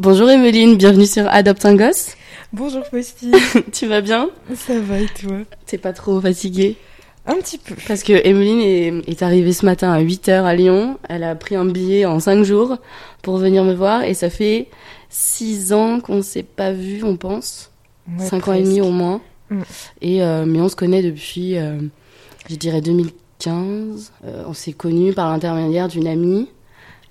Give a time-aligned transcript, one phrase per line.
[0.00, 2.12] Bonjour Emeline, bienvenue sur Adopte un gosse.
[2.52, 3.32] Bonjour Posty.
[3.72, 4.30] tu vas bien?
[4.54, 5.38] Ça va et toi?
[5.66, 6.76] T'es pas trop fatiguée?
[7.26, 7.74] Un petit peu.
[7.88, 11.00] Parce que Emeline est, est arrivée ce matin à 8h à Lyon.
[11.08, 12.76] Elle a pris un billet en 5 jours
[13.22, 14.68] pour venir me voir et ça fait
[15.08, 17.72] 6 ans qu'on s'est pas vu, on pense.
[18.06, 19.20] Ouais, 5 ans et demi au moins.
[19.50, 19.62] Mm.
[20.00, 21.76] Et, euh, mais on se connaît depuis, euh,
[22.48, 24.12] je dirais 2015.
[24.24, 26.48] Euh, on s'est connus par l'intermédiaire d'une amie,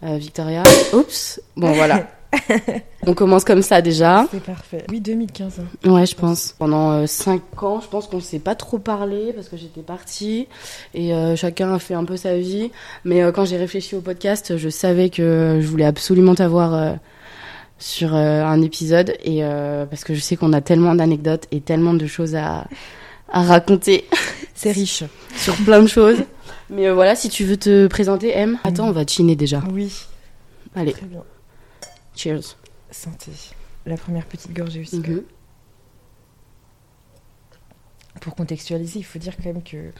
[0.03, 0.63] euh, Victoria.
[0.93, 2.07] Oups Bon voilà.
[3.07, 4.25] on commence comme ça déjà.
[4.31, 4.85] C'est parfait.
[4.89, 5.59] Oui, 2015.
[5.59, 5.89] hein.
[5.89, 6.53] Ouais, je pense.
[6.57, 10.47] Pendant 5 ans, je pense qu'on s'est pas trop parlé parce que j'étais partie
[10.93, 12.71] et euh, chacun a fait un peu sa vie.
[13.05, 16.93] Mais euh, quand j'ai réfléchi au podcast, je savais que je voulais absolument t'avoir euh,
[17.79, 21.61] sur euh, un épisode et euh, parce que je sais qu'on a tellement d'anecdotes et
[21.61, 22.65] tellement de choses à,
[23.31, 24.05] à raconter
[24.53, 25.03] C'est riche.
[25.37, 26.17] sur plein de choses.
[26.69, 28.57] Mais euh, voilà, si tu veux te présenter, M.
[28.63, 29.61] Attends, on va chiner déjà.
[29.71, 29.93] Oui,
[30.75, 31.21] Allez, très bien.
[32.17, 32.57] Cheers.
[32.91, 33.31] Santé.
[33.85, 34.99] La première petite gorgée aussi.
[34.99, 35.23] Mhm.
[38.21, 39.91] Pour contextualiser, il faut dire quand même que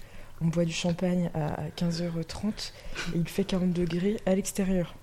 [0.41, 2.71] on boit du champagne à 15h30
[3.13, 4.95] et il fait 40 degrés à l'extérieur.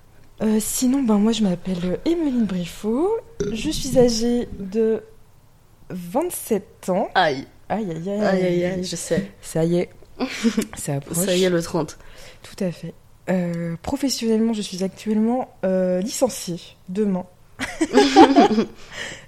[0.42, 3.16] Euh, sinon, ben moi je m'appelle Emeline Briffaut.
[3.52, 5.02] Je suis âgée de
[5.90, 7.08] 27 ans.
[7.14, 8.20] Aïe, Aïe aïe aïe.
[8.24, 9.30] aïe, aïe, aïe, je sais.
[9.40, 9.90] Ça y est.
[10.76, 11.16] Ça approche.
[11.24, 11.98] Ça y est, le 30.
[12.42, 12.94] Tout à fait.
[13.30, 17.24] Euh, professionnellement, je suis actuellement euh, licenciée demain.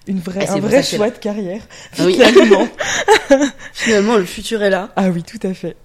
[0.07, 1.63] Une vraie, Ah, un vrai choix de carrière.
[1.99, 2.15] Ah oui.
[2.15, 2.69] finalement.
[3.73, 4.91] Finalement, le futur est là.
[4.97, 5.77] ah oui, tout à fait.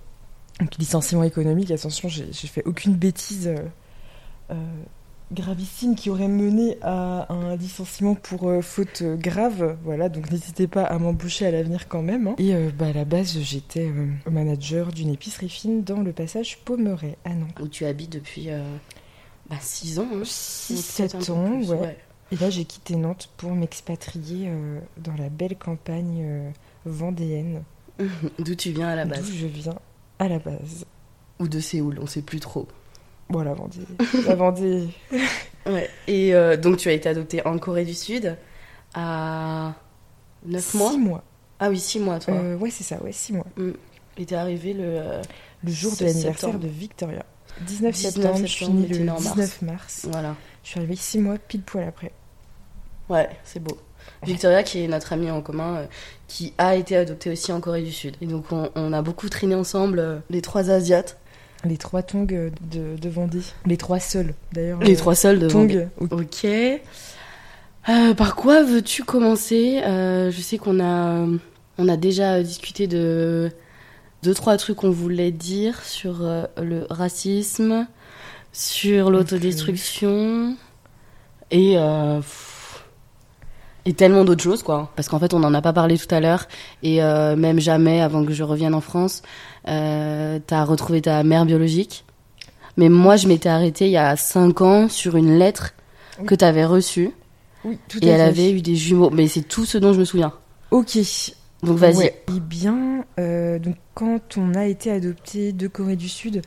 [0.60, 3.58] Donc licenciement économique, attention, j'ai j'ai fait aucune bêtise euh,
[4.52, 4.56] euh,
[5.32, 9.78] gravissime qui aurait mené à un licenciement pour euh, faute grave.
[9.84, 12.28] Voilà, donc n'hésitez pas à m'embaucher à l'avenir quand même.
[12.28, 12.36] hein.
[12.38, 16.58] Et euh, bah, à la base, j'étais euh, manager d'une épicerie fine dans le passage
[16.66, 17.60] Pommeret à Nantes.
[17.62, 18.50] Où tu habites depuis
[19.60, 20.08] 6 ans.
[20.14, 21.98] Hein, 6-7 Peut-être un peu ans, plus, ouais.
[22.32, 24.50] Et là, j'ai quitté Nantes pour m'expatrier
[24.98, 26.52] dans la belle campagne
[26.86, 27.64] vendéenne,
[28.40, 29.26] D'où tu viens à la base?
[29.30, 29.76] d'où je viens
[30.18, 30.86] à la base.
[31.40, 32.68] Ou de Séoul, on sait plus trop.
[33.32, 33.80] Voilà, Vendée.
[34.28, 34.88] La Vendée.
[35.66, 35.90] Ouais.
[36.08, 38.38] Et euh, donc tu as été adoptée en Corée du Sud
[38.94, 39.74] à
[40.46, 41.24] 9 mois Six mois.
[41.60, 42.34] Ah oui, 6 mois toi.
[42.34, 43.46] Euh, ouais, c'est ça, ouais, 6 mois.
[44.18, 44.84] Et t'es arrivée le...
[44.86, 45.22] euh,
[45.64, 46.60] Le jour de 16 l'anniversaire septembre.
[46.64, 47.26] de Victoria.
[47.68, 49.36] 19 19 septembre, je suis septembre, née le née en mars.
[49.36, 50.08] 19 mars.
[50.12, 50.36] Voilà.
[50.64, 52.12] Je suis arrivée 6 mois pile poil après.
[53.10, 53.78] Ouais, c'est beau.
[54.24, 55.86] Victoria, qui est notre amie en commun, euh,
[56.28, 58.16] qui a été adoptée aussi en Corée du Sud.
[58.22, 61.20] Et donc on, on a beaucoup traîné ensemble, euh, les trois Asiates.
[61.64, 63.42] Les trois tongs euh, de, de Vendée.
[63.66, 64.80] Les trois seuls, d'ailleurs.
[64.80, 65.90] Les euh, trois seuls de tongs.
[66.00, 66.46] Ok.
[66.46, 69.82] Euh, par quoi veux-tu commencer?
[69.86, 71.26] Euh, Je sais qu'on a,
[71.78, 73.52] on a déjà discuté de
[74.24, 76.28] deux trois trucs qu'on voulait dire sur
[76.58, 77.88] le racisme,
[78.54, 80.56] sur l'autodestruction
[81.50, 81.76] et
[83.86, 84.92] et tellement d'autres choses quoi.
[84.96, 86.48] Parce qu'en fait, on n'en a pas parlé tout à l'heure
[86.84, 89.24] et même jamais avant que je revienne en France,
[89.68, 92.06] euh, t'as retrouvé ta mère biologique.
[92.78, 95.74] Mais moi, je m'étais arrêtée il y a cinq ans sur une lettre
[96.20, 96.26] Oui.
[96.26, 97.12] que t'avais reçue
[97.66, 98.42] Oui, tout et à elle fait.
[98.42, 99.10] avait eu des jumeaux.
[99.10, 100.34] Mais c'est tout ce dont je me souviens.
[100.72, 100.98] Ok.
[101.64, 101.98] Donc vas-y.
[101.98, 102.24] Ouais.
[102.36, 106.42] Eh bien, euh, donc quand on a été adopté de Corée du Sud,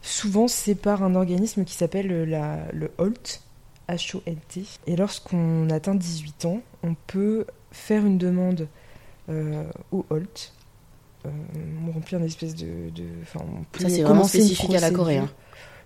[0.00, 3.40] souvent c'est par un organisme qui s'appelle euh, la, le HOLT,
[3.90, 4.62] H-O-L-T.
[4.86, 8.68] Et lorsqu'on atteint 18 ans, on peut faire une demande
[9.28, 10.52] euh, au HOLT.
[11.26, 11.30] Euh,
[11.86, 12.66] on remplit un espèce de...
[13.78, 15.34] Ça, c'est vraiment spécifique à la Corée, procédure,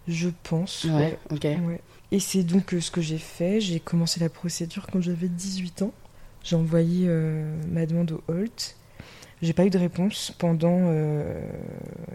[0.08, 0.84] Je pense.
[0.84, 1.44] Ouais, ok.
[1.44, 1.80] Ouais.
[2.10, 3.60] Et c'est donc euh, ce que j'ai fait.
[3.60, 5.92] J'ai commencé la procédure quand j'avais 18 ans.
[6.42, 8.76] J'ai envoyé euh, ma demande au HOLT.
[9.42, 11.40] J'ai pas eu de réponse pendant euh,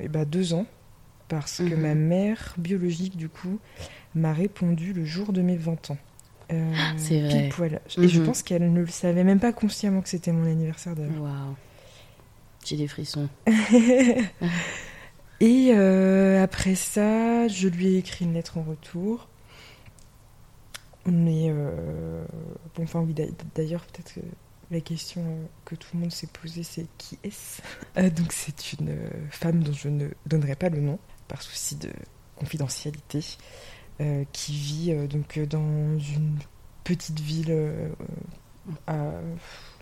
[0.01, 0.66] eh ben, deux ans.
[1.29, 1.81] Parce que Mhm.
[1.81, 3.59] ma mère biologique, du coup,
[4.13, 5.97] m'a répondu le jour de mes 20 ans.
[6.51, 7.50] Euh, C'est pile vrai.
[7.50, 7.81] poil.
[7.97, 8.25] Et je Mhm.
[8.25, 11.22] pense qu'elle ne le savait même pas consciemment que c'était mon anniversaire d'ailleurs.
[11.22, 11.55] Waouh.
[12.66, 13.28] J'ai des frissons.
[15.40, 19.28] Et euh, après ça, je lui ai écrit une lettre en retour.
[21.06, 22.23] Mais euh,
[22.75, 23.25] bon, enfin oui, d'a-
[23.56, 24.22] d'ailleurs, peut-être que
[24.72, 27.61] la question euh, que tout le monde s'est posée, c'est qui est-ce?
[27.97, 28.96] Euh, Donc c'est une
[29.29, 30.97] femme dont je ne donnerai pas le nom,
[31.28, 31.90] par souci de
[32.37, 33.20] confidentialité,
[33.99, 36.37] euh, qui vit donc dans une
[36.85, 37.53] petite ville
[38.87, 38.96] à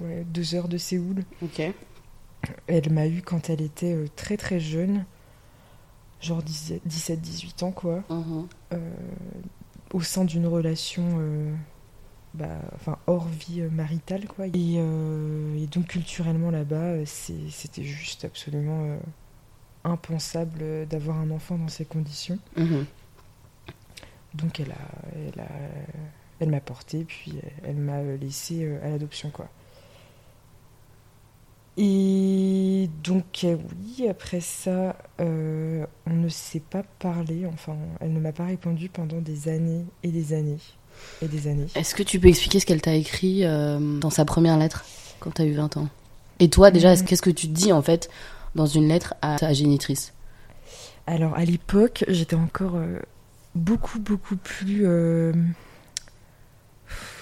[0.01, 1.23] ouais, deux heures de Séoul.
[1.43, 1.61] Ok.
[2.67, 5.05] Elle m'a eu quand elle était euh, très très jeune,
[6.21, 8.47] genre 17-18 ans quoi, Mhm.
[8.73, 8.77] euh,
[9.93, 11.53] au sein d'une relation euh,
[12.33, 14.47] bah, enfin, hors vie maritale quoi.
[14.47, 18.97] Et, euh, et donc culturellement là-bas, c'était juste absolument
[19.83, 22.39] impensable d'avoir un enfant dans ces conditions.
[22.55, 22.85] Mhm.
[24.33, 24.75] Donc elle a,
[25.15, 25.47] elle a,
[26.39, 27.33] elle m'a porté, puis
[27.63, 29.49] elle m'a laissé à l'adoption, quoi.
[31.77, 38.45] Et donc, oui, après ça, on ne s'est pas parlé, enfin, elle ne m'a pas
[38.45, 40.59] répondu pendant des années et des années
[41.21, 41.67] et des années.
[41.75, 44.83] Est-ce que tu peux expliquer ce qu'elle t'a écrit dans sa première lettre
[45.19, 45.87] quand tu as eu 20 ans?
[46.39, 47.05] Et toi, déjà, mm.
[47.05, 48.09] qu'est-ce que tu dis, en fait,
[48.53, 50.13] dans une lettre à ta génitrice?
[51.07, 52.75] Alors, à l'époque, j'étais encore
[53.55, 54.81] beaucoup, beaucoup plus.
[54.85, 55.33] Euh,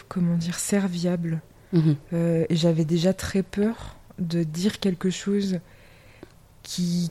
[0.08, 1.42] comment dire Serviable.
[1.74, 1.96] Mhm.
[2.14, 5.60] Euh, et j'avais déjà très peur de dire quelque chose
[6.64, 7.10] qui,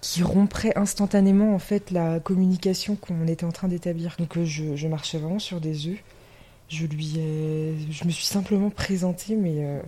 [0.00, 4.16] qui romprait instantanément en fait la communication qu'on était en train d'établir.
[4.18, 6.02] Donc euh, je, marchais vraiment sur des œufs.
[6.68, 7.74] Je lui ai...
[7.90, 9.82] je me suis simplement présentée mais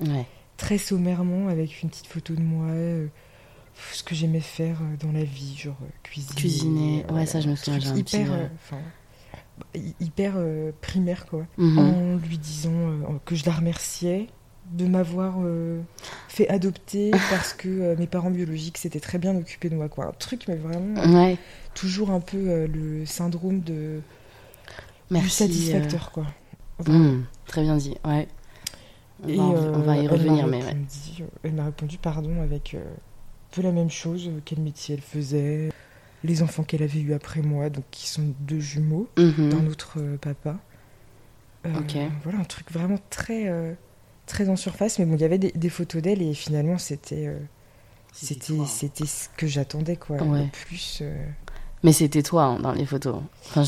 [0.57, 2.69] très sommairement avec une petite photo de moi,
[3.93, 6.35] ce que j'aimais faire euh, dans la vie, genre euh, cuisiner.
[6.35, 7.95] Cuisiner, ouais, ça je me souviens.
[7.95, 8.49] Hyper, euh,
[10.01, 10.35] hyper
[10.81, 11.47] primaire quoi.
[11.59, 11.79] Mhm.
[11.79, 14.29] En lui disant que je la remerciais
[14.73, 15.37] de m'avoir
[16.29, 20.07] fait adopter parce que mes parents biologiques s'étaient très bien occupés de moi quoi.
[20.07, 21.37] Un truc mais vraiment
[21.75, 24.01] toujours un peu le syndrome de
[25.11, 26.27] du satisfacteur quoi.
[26.87, 27.25] Mhm.
[27.47, 28.29] très bien dit, ouais.
[29.27, 30.77] Et on va y revenir, mais ouais.
[31.43, 32.77] Elle m'a répondu pardon avec
[33.57, 35.71] peu la même chose, quel métier elle faisait,
[36.25, 39.49] les enfants qu'elle avait eu après moi, donc qui sont deux jumeaux mhm.
[39.49, 40.59] d'un autre euh, papa.
[41.65, 41.71] Euh,
[42.23, 43.73] voilà, un truc vraiment très, euh,
[44.27, 44.99] très en surface.
[44.99, 47.33] Mais bon, il y avait des, photos d'elle et finalement, c'était
[48.13, 50.17] c'était c'était ce que j'attendais, quoi.
[50.53, 51.03] plus.
[51.83, 53.23] Mais c'était toi hein, dans les photos.
[53.55, 53.63] Ah,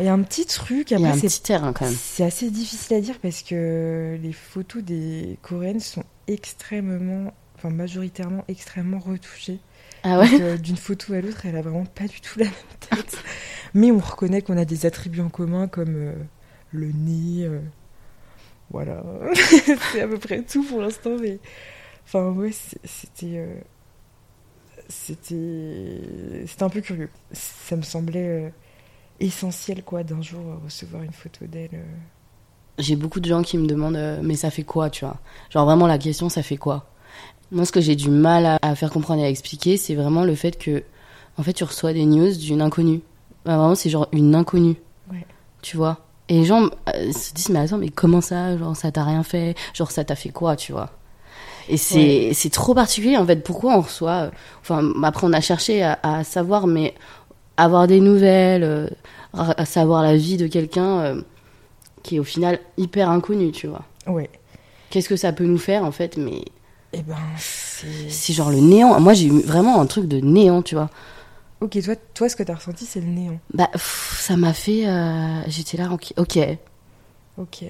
[0.00, 1.96] il y a un petit truc, il y a un petit terrain quand même.
[1.98, 8.44] C'est assez difficile à dire parce que les photos des coréennes sont extrêmement enfin majoritairement
[8.48, 9.58] extrêmement retouchée.
[10.02, 10.28] Ah ouais?
[10.40, 12.54] Euh, D'une photo à l'autre, elle a vraiment pas du tout la même
[12.90, 13.16] tête.
[13.74, 16.12] Mais on reconnaît qu'on a des attributs en commun comme euh,
[16.72, 17.44] le nez.
[17.44, 17.60] Euh,
[18.70, 19.02] voilà.
[19.92, 21.16] c'est à peu près tout pour l'instant.
[21.20, 21.38] Mais
[22.04, 22.50] enfin, ouais,
[22.84, 23.46] c'était.
[24.88, 26.00] c'était.
[26.46, 27.10] C'était un peu curieux.
[27.32, 28.52] Ça me semblait
[29.20, 31.84] essentiel, quoi, d'un jour recevoir une photo d'elle.
[32.78, 35.18] J'ai beaucoup de gens qui me demandent, mais ça fait quoi, tu vois?
[35.50, 36.90] Genre vraiment la question, ça fait quoi?
[37.52, 40.34] Moi, ce que j'ai du mal à, faire comprendre et à expliquer, c'est vraiment le
[40.34, 40.82] fait que,
[41.38, 43.02] en fait, tu reçois des news d'une inconnue.
[43.44, 44.76] Bah, vraiment, c'est genre une inconnue.
[45.10, 45.24] Ouais.
[45.62, 46.05] Tu vois?
[46.28, 49.22] Et les gens euh, se disent, mais attends, mais comment ça Genre, ça t'a rien
[49.22, 49.54] fait?
[49.74, 50.90] Genre, ça t'a fait quoi, tu vois?
[51.68, 53.42] Et c'est c'est trop particulier, en fait.
[53.42, 54.10] Pourquoi on reçoit.
[54.12, 54.30] Euh,
[54.60, 56.94] enfin, après, on a cherché à, savoir, mais
[57.56, 58.88] avoir des nouvelles, euh,
[59.32, 61.22] à savoir la vie de quelqu'un
[62.02, 63.82] qui est au final hyper inconnu, tu vois?
[64.06, 64.30] Ouais.
[64.90, 66.16] Qu'est-ce que ça peut nous faire, en fait?
[66.16, 66.42] Mais
[66.92, 68.98] eh ben, c'est genre le néant.
[69.00, 70.88] Moi, j'ai eu vraiment un truc de néant, tu vois?
[71.60, 73.38] Ok, toi, toi ce que t'as ressenti, c'est le néant.
[73.54, 74.86] Bah, ça m'a fait.
[74.86, 76.12] Euh, j'étais là, ok.
[77.38, 77.64] Ok.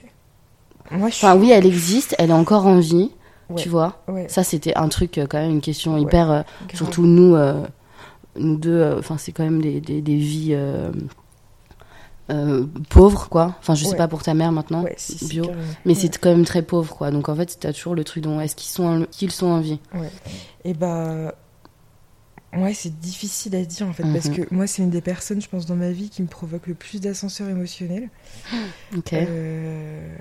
[0.90, 3.10] Moi, je Enfin, oui, elle existe, elle est encore en vie,
[3.56, 4.02] tu vois.
[4.28, 6.30] Ça, c'était un truc, euh, quand même, une question hyper.
[6.30, 6.42] Euh,
[6.74, 7.36] surtout nous,
[8.36, 10.56] nous deux, enfin, c'est quand même des, des, des vies
[12.28, 14.84] euh, pauvre quoi enfin je sais pas pour ta mère maintenant
[15.28, 15.44] bio
[15.84, 18.40] mais c'est quand même très pauvre quoi donc en fait t'as toujours le truc dont
[18.40, 19.78] est-ce qu'ils sont qu'ils sont en vie?
[19.94, 20.10] Ouais
[20.64, 21.36] et bah
[22.54, 24.36] ouais c'est difficile à dire en fait parce mhm.
[24.36, 26.74] que moi c'est une des personnes je pense dans ma vie qui me provoque le
[26.74, 28.08] plus d'ascenseur émotionnel
[28.96, 30.16] ok euh,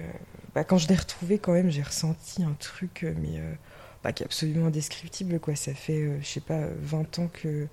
[0.53, 3.41] bah, quand je l'ai retrouvée quand même j'ai ressenti un truc euh, mais
[4.03, 7.67] bah, qui est absolument indescriptible quoi ça fait je sais pas 20 ans que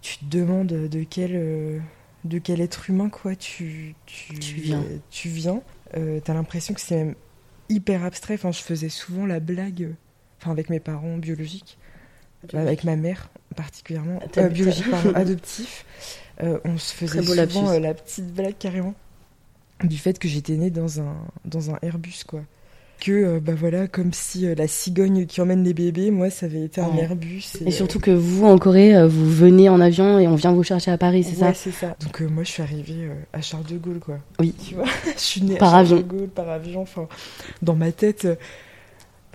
[0.00, 1.80] tu te demandes de quel
[2.24, 4.84] de quel être humain quoi tu, tu, viens.
[5.10, 5.62] Tu viens.
[5.96, 7.14] Euh, t'as l'impression que c'est même
[7.68, 8.34] hyper abstrait.
[8.34, 9.92] Enfin, je faisais souvent la blague, euh,
[10.40, 11.78] enfin avec mes parents biologiques,
[12.52, 13.30] avec ma mère
[13.62, 15.84] particulièrement, euh, biologique, pardon, adoptif.
[16.40, 18.94] on se faisait souvent la petite blague carrément
[19.84, 22.40] du fait que j'étais née dans un dans un Airbus quoi.
[23.00, 26.46] Que euh, bah voilà comme si euh, la cigogne qui emmène les bébés moi ça
[26.46, 30.18] avait été un Airbus et, surtout que vous en Corée euh, vous venez en avion
[30.18, 31.94] et on vient vous chercher à Paris c'est ça c'est ça.
[32.00, 34.18] Donc moi je suis arrivée à Charles de Gaulle quoi.
[34.40, 34.52] Oui.
[34.66, 34.86] Tu vois?
[35.14, 35.96] Je suis née par à Charles avion.
[35.98, 37.06] de Gaulle par avion enfin
[37.62, 38.26] dans ma tête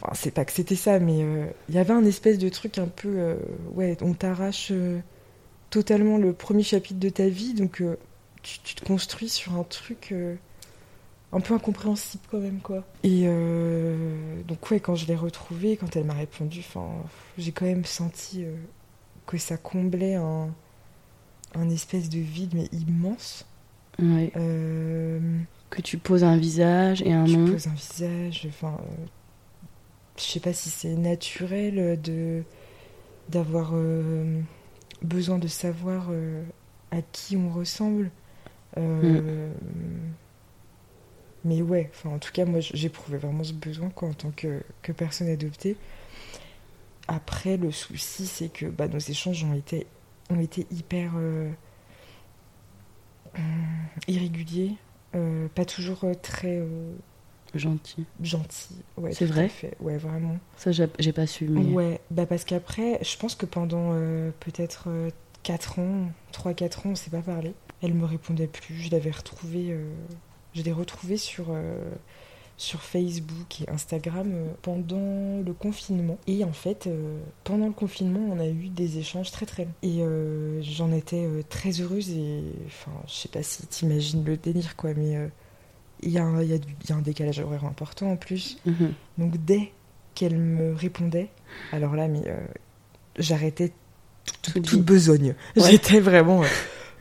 [0.04, 1.26] enfin, c'est pas que c'était ça mais
[1.70, 3.38] il y avait un espèce de truc un peu
[3.74, 4.72] ouais on t'arrache
[5.70, 7.82] totalement le premier chapitre de ta vie donc
[8.42, 10.14] tu, tu, te construis sur un truc
[11.34, 12.84] un peu incompréhensible quand même quoi.
[13.04, 16.64] Et euh, donc ouais, quand je l'ai retrouvée, quand elle m'a répondu,
[17.38, 18.56] j'ai quand même senti euh,
[19.26, 20.50] que ça comblait un,
[21.56, 23.46] un, espèce de vide mais immense.
[24.00, 24.32] Ouais.
[24.38, 25.20] Euh,
[25.70, 27.46] que tu poses un visage et un nom.
[27.46, 28.78] Tu poses un visage, enfin,
[30.18, 32.44] je sais pas si c'est naturel de
[33.30, 33.74] d'avoir
[35.02, 36.10] besoin de savoir
[36.92, 38.12] à qui on ressemble.
[38.78, 39.52] Mm
[41.46, 44.64] mais ouais, enfin, en tout cas, moi, j'éprouvais vraiment ce besoin quoi, en tant que,
[44.82, 45.76] que personne adoptée.
[47.08, 49.86] Après, le souci, c'est que bah, nos échanges ont été,
[50.30, 51.52] ont été hyper euh,
[54.08, 54.76] irréguliers,
[55.16, 56.64] euh, pas toujours euh, très
[57.56, 58.06] gentil.
[58.22, 59.14] Gentil, ouais.
[59.14, 60.38] C'est vrai Ouais, vraiment.
[60.58, 61.48] Ça, j'ai pas su.
[61.48, 61.72] Mais...
[61.74, 63.92] Ouais, bah parce qu'après, je pense que pendant
[64.40, 64.88] peut-être
[65.44, 67.54] 4 ans, 3-4 ans, on s'est pas parlé.
[67.82, 69.76] Elle me répondait plus, je l'avais retrouvée
[70.54, 71.92] je l'ai retrouvé sur, euh,
[72.58, 76.18] sur Facebook et Instagram euh, pendant le confinement.
[76.28, 79.74] Et en fait, euh, pendant le confinement, on a eu des échanges très très longs.
[79.82, 80.04] Et
[80.62, 85.30] j'en étais très heureuse et enfin, je sais pas si t'imagines le délire quoi, mais
[86.06, 88.58] il y, a un, y, a un décalage horaire important en plus.
[88.66, 88.94] Mhm.
[89.18, 89.72] Donc dès
[90.16, 91.30] qu'elle me répondait,
[91.72, 92.22] alors là, mais
[93.18, 93.72] j'arrêtais
[94.42, 95.36] toute, besogne.
[95.56, 96.42] J'étais vraiment.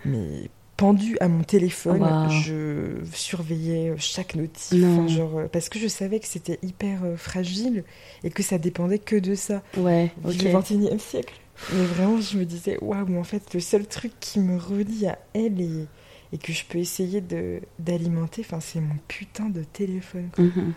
[0.05, 0.49] mais
[0.83, 2.29] pendu à mon téléphone.
[2.45, 7.85] Je surveillais chaque notif, genre, euh, parce que je savais que c'était hyper euh, fragile
[8.25, 9.63] et que ça dépendait que de ça.
[9.77, 10.37] Ouais, ok.
[10.37, 11.35] Du 21e siècle.
[11.73, 15.19] Mais vraiment, je me disais, waouh, en fait, le seul truc qui me relie à
[15.35, 15.87] elle et,
[16.33, 20.31] et que je peux essayer de d'alimenter, enfin, c'est mon putain de téléphone.
[20.39, 20.73] Mhm.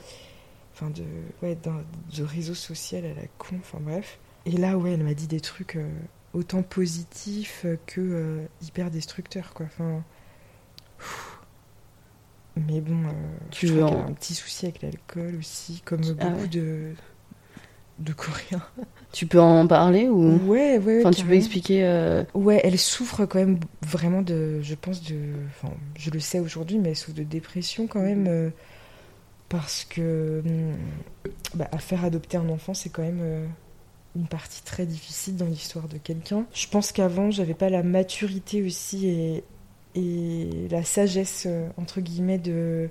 [0.74, 1.06] Enfin, de,
[1.42, 1.58] ouais,
[2.16, 4.20] de réseau social à la con, enfin bref.
[4.46, 5.78] Et là, ouais, elle m'a dit des trucs.
[5.78, 5.90] Euh,
[6.36, 9.66] autant positif que euh, hyper destructeur quoi.
[9.68, 10.04] Enfin,
[12.56, 13.12] mais bon, euh,
[13.52, 16.94] tu veux un petit souci avec l'alcool aussi, comme ah beaucoup de
[18.00, 18.66] de Coréens.
[19.16, 21.00] Tu peux en parler ou Ouais, ouais.
[21.00, 21.86] Enfin, tu peux expliquer.
[21.86, 25.16] Euh, ouais, elle souffre quand même vraiment de, je pense de,
[25.48, 28.52] enfin, je le sais aujourd'hui, mais elle souffre de dépression quand même
[29.48, 30.74] parce que hum,
[31.54, 33.48] bah, à faire adopter un enfant, c'est quand même
[34.16, 36.46] une partie très difficile dans l'histoire de quelqu'un.
[36.54, 39.44] Je pense qu'avant, j'avais pas la maturité aussi et,
[39.96, 42.90] et la sagesse, euh, entre guillemets, de,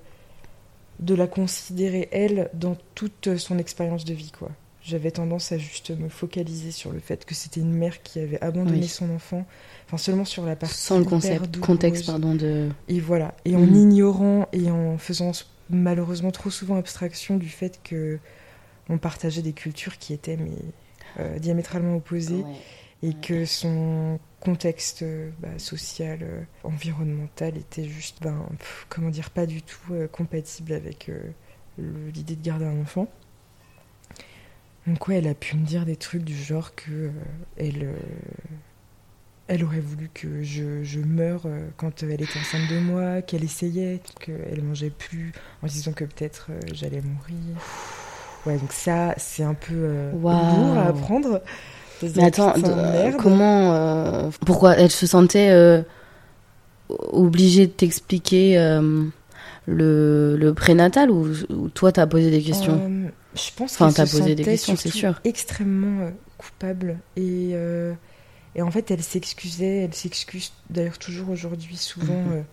[1.00, 4.50] de la considérer, elle, dans toute son expérience de vie, quoi.
[4.84, 8.40] J'avais tendance à juste me focaliser sur le fait que c'était une mère qui avait
[8.42, 9.46] abandonné son enfant,
[9.86, 13.34] enfin seulement sur la partie sans le concept, contexte pardon de et voilà.
[13.46, 13.74] Et en mhm.
[13.74, 15.32] ignorant et en faisant
[15.70, 18.18] malheureusement trop souvent abstraction du fait que
[18.90, 20.58] on partageait des cultures qui étaient mais
[21.20, 22.44] euh, diamétralement opposés
[23.04, 28.48] et que son contexte euh, bah, social, euh, environnemental était juste, ben,
[28.88, 31.10] comment dire, pas du tout compatible avec
[31.78, 33.06] l'idée de garder un enfant.
[34.86, 37.10] Donc ouais, elle a pu me dire des trucs du genre que
[37.56, 37.88] elle,
[39.48, 44.00] elle aurait voulu que je, je meure quand elle était enceinte de moi, qu'elle essayait,
[44.20, 47.56] qu'elle mangeait plus, en disant que peut-être j'allais mourir.
[48.46, 51.40] Ouais, donc ça, c'est un peu euh, lourd à apprendre.
[52.02, 52.52] Mais attends,
[53.18, 55.80] comment, euh, pourquoi elle se sentait euh,
[56.88, 58.56] obligée de t'expliquer
[59.66, 61.28] le, le, prénatal ou,
[61.72, 63.10] toi t'as posé des questions?
[63.34, 65.20] Je pense enfin, posé des questions, c'est sûr.
[65.24, 67.54] Extrêmement coupable et
[68.56, 72.22] et en fait elle s'excusait, elle s'excuse d'ailleurs toujours aujourd'hui souvent.
[72.22, 72.44] Mhm.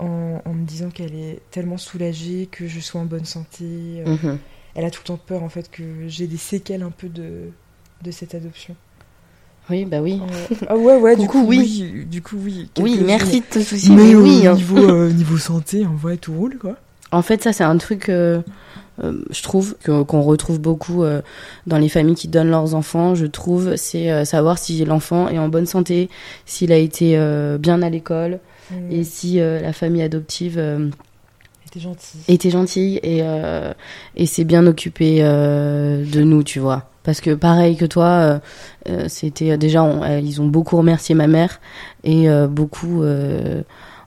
[0.00, 4.04] En, en, me disant qu'elle est tellement soulagée que je sois en bonne santé.
[4.06, 4.38] Mhm
[4.78, 7.50] elle a tout le temps peur en fait que j'ai des séquelles un peu de,
[8.04, 8.76] de cette adoption.
[9.68, 10.22] Oui, bah oui.
[10.68, 12.04] ah ouais, ouais, du coup, oui.
[12.08, 12.70] Du coup, oui.
[12.78, 13.92] Oui, merci de te soucier.
[13.94, 14.54] Mais, oui, hein.
[14.54, 16.76] niveau, euh, niveau santé, en vrai, tout roule, quoi.
[17.10, 18.40] En fait, ça, c'est un truc, euh,
[19.02, 21.04] euh, je trouve, qu'on retrouve beaucoup
[21.66, 23.14] dans les familles qui donnent leurs enfants.
[23.14, 26.08] Je trouve, c'est savoir si l'enfant est en bonne santé,
[26.46, 27.18] s'il a été
[27.58, 28.40] bien à l'école,
[28.70, 28.74] mmh.
[28.92, 30.60] et si la famille adoptive
[31.68, 32.20] était gentille.
[32.28, 33.72] Était gentille et, euh,
[34.16, 36.88] et s'est bien occupé euh, de nous, tu vois.
[37.02, 38.40] Parce que pareil que toi,
[38.88, 39.86] euh, c'était déjà,
[40.22, 41.60] ils ont beaucoup remercié ma mère
[42.04, 43.02] et beaucoup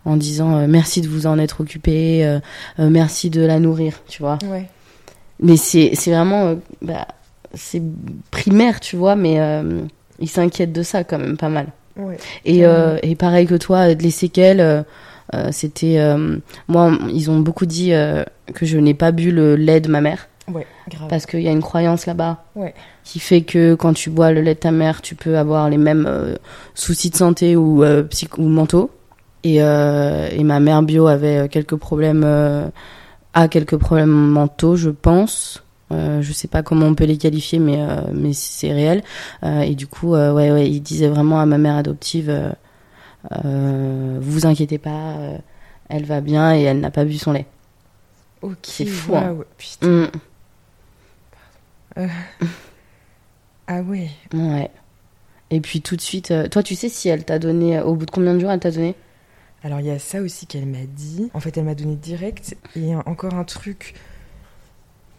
[0.05, 2.39] en disant merci de vous en être occupé,
[2.77, 4.37] merci de la nourrir, tu vois.
[4.43, 4.67] Ouais.
[5.41, 7.07] Mais c'est vraiment, bah,
[7.53, 7.81] c'est
[8.29, 9.39] primaire, tu vois, mais
[10.19, 11.67] ils s'inquiètent de ça quand même pas mal.
[11.97, 12.17] Ouais.
[12.45, 12.63] Et,
[13.03, 14.85] et pareil que toi, les séquelles
[15.33, 19.55] euh, c'était euh, moi, ils ont beaucoup dit euh, que je n'ai pas bu le
[19.55, 20.27] lait de ma mère.
[20.51, 21.07] Ouais, grave.
[21.07, 22.73] Parce qu'il y a une croyance là-bas ouais.
[23.03, 25.77] qui fait que quand tu bois le lait de ta mère, tu peux avoir les
[25.77, 26.37] mêmes
[26.73, 28.89] soucis de santé ou, ou mentaux.
[29.43, 32.25] Et, et, ma mère bio avait quelques problèmes,
[33.33, 35.63] a quelques problèmes mentaux, je pense.
[35.91, 39.03] Euh, je sais pas comment on peut les qualifier, mais, mais c'est réel.
[39.43, 42.53] et du coup, ouais, ouais, il disait vraiment à ma mère adoptive
[43.31, 45.37] euh, vous inquiétez pas, euh,
[45.89, 47.45] elle va bien et elle n'a pas bu son lait.
[48.41, 48.57] Ok.
[48.63, 49.15] C'est fou.
[49.15, 49.37] Hein.
[49.57, 49.87] putain.
[49.87, 50.07] Mm.
[51.97, 52.07] Euh,
[53.67, 54.09] ah ouais.
[54.33, 54.71] Ouais.
[55.49, 58.11] Et puis tout de suite, toi tu sais si elle t'a donné, au bout de
[58.11, 58.95] combien de jours elle t'a donné?
[59.63, 61.29] Alors il y a ça aussi qu'elle m'a dit.
[61.33, 62.57] En fait, elle m'a donné direct.
[62.75, 63.93] Et encore un truc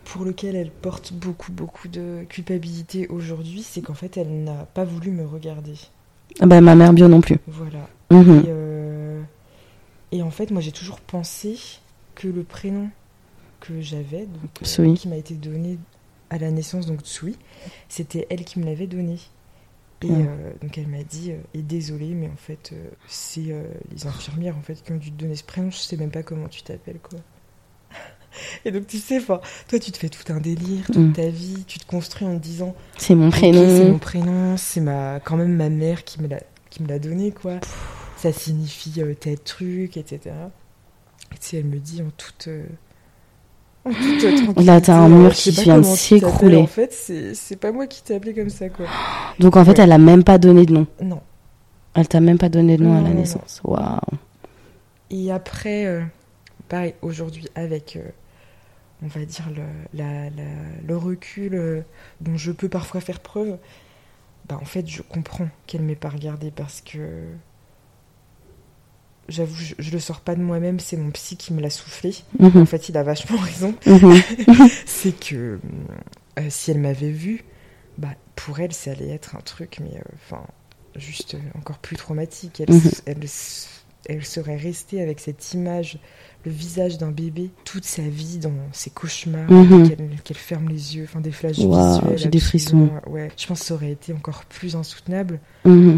[0.05, 4.85] pour lequel elle porte beaucoup, beaucoup de culpabilité aujourd'hui, c'est qu'en fait, elle n'a pas
[4.85, 5.75] voulu me regarder.
[6.41, 7.39] Ah bah, ma mère bio non plus.
[7.47, 7.89] Voilà.
[8.11, 8.39] Mhm.
[8.41, 9.23] Et, euh,
[10.11, 11.57] et en fait, moi, j'ai toujours pensé
[12.15, 12.91] que le prénom
[13.61, 15.79] que j'avais, donc euh, qui m'a été donné
[16.31, 17.37] à la naissance, donc Tsui,
[17.89, 19.19] c'était elle qui me l'avait donné.
[20.03, 20.27] Et Ouais.
[20.27, 23.55] euh, donc elle m'a dit, euh, et désolée, mais en fait, euh, c'est
[23.95, 25.71] les infirmières en fait qui ont dû te donner ce prénom.
[25.71, 27.19] Je sais même pas comment tu t'appelles, quoi.
[28.65, 31.13] Et donc tu sais, toi, tu te fais tout un délire, toute Mm.
[31.13, 33.93] ta vie, tu te construis en te disant, C'est mon Ok, c'est prénom.
[33.93, 36.41] mon prénom, c'est ma, quand même ma mère qui me l'a,
[36.71, 37.61] qui me l'a donné, quoi.
[38.17, 40.35] Ça signifie tel truc, etc.
[41.33, 42.49] Et tu sais, elle me dit en toute.
[42.49, 43.72] euh, en toute euh, tranquillité,
[44.57, 46.57] Là, t'as un euh, mur qui vient de s'écrouler.
[46.59, 48.87] En fait, c'est, pas moi qui t'ai appelé comme ça, quoi.
[49.41, 49.85] Donc en fait, Ouais.
[49.85, 50.87] elle a même pas donné de nom.
[51.03, 51.21] Non.
[51.95, 53.61] Elle t'a même pas donné de nom à la non, naissance.
[53.65, 53.99] Waouh.
[55.11, 56.03] Et après, euh,
[56.69, 58.09] pareil, aujourd'hui, avec, euh,
[59.03, 59.63] on va dire, le,
[59.99, 61.81] la- la- le recul euh,
[62.21, 63.59] dont je peux parfois faire preuve,
[64.49, 66.99] bah, en fait, je comprends qu'elle m'ait pas regardé parce que.
[69.29, 72.15] J'avoue, je, je le sors pas de moi-même, c'est mon psy qui me l'a soufflé.
[72.41, 72.67] En Mhm.
[72.67, 73.75] fait, il a vachement raison.
[73.87, 74.21] Mhm.
[74.87, 75.59] C'est que
[76.39, 77.45] euh, si elle m'avait vue,
[77.99, 80.43] bah, pour elle, ça allait être un truc, mais euh, enfin,
[80.97, 82.61] juste euh, encore plus traumatique.
[82.61, 83.29] Elle, Mhm.
[84.07, 85.99] elle serait restée avec cette image,
[86.45, 89.49] le visage d'un bébé, toute sa vie dans ses cauchemars,
[90.25, 92.19] qu'elle ferme les yeux, enfin des flashs Waouh, visuels.
[92.19, 92.91] j'ai des frissons.
[93.07, 95.39] Ouais, je pense que ça aurait été encore plus insoutenable,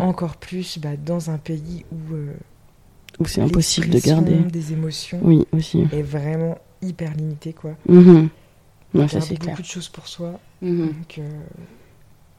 [0.00, 2.14] encore plus bah, dans un pays où
[3.20, 4.34] Ou c'est impossible de garder.
[4.36, 5.86] des émotions Oui, aussi.
[5.92, 7.76] est vraiment hyper limitée, quoi.
[7.88, 8.28] Mhm.
[8.94, 9.52] On Ouais, ça garde c'est clair.
[9.54, 10.38] beaucoup de choses pour soi.
[10.62, 10.86] Mhm.
[10.88, 11.30] Donc, euh,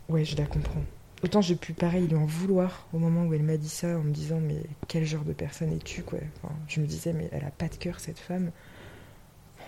[0.09, 0.81] ouais, je la comprends.
[1.23, 4.03] Autant j'ai pu, pareil, lui en vouloir au moment où elle m'a dit ça, en
[4.03, 6.19] me disant, mais quel genre de personne es-tu, quoi.
[6.43, 8.51] Enfin, je me disais, mais elle a pas de cœur, cette femme.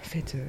[0.02, 0.44] En fait, euh,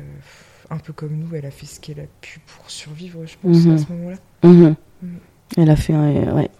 [0.71, 3.65] un peu comme nous, elle a fait ce qu'elle a pu pour survivre, je pense,
[3.65, 3.75] Mhm.
[3.75, 4.17] à ce moment-là.
[4.43, 4.75] Mhm.
[5.03, 5.19] Mhm.
[5.57, 6.35] Elle a fait un...
[6.35, 6.51] Ouais.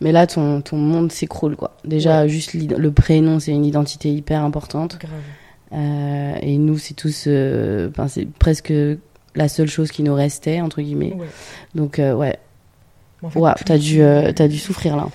[0.00, 1.76] Mais là, ton, ton monde s'écroule, quoi.
[1.84, 4.98] Déjà, juste le prénom, c'est une identité hyper importante.
[4.98, 5.10] Grave.
[5.72, 7.24] Euh, et nous, c'est tous...
[7.26, 8.72] euh, c'est presque
[9.34, 11.14] la seule chose qui nous restait, entre guillemets.
[11.14, 11.26] Ouais.
[11.74, 12.38] Donc, euh, ouais.
[13.22, 15.08] En fait, t'as dû, euh, t'as dû souffrir, là.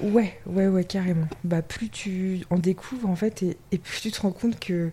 [0.00, 1.26] Ouais, ouais, ouais, carrément.
[1.42, 4.90] Bah, plus tu en découvres, en fait, et, et plus tu te rends compte que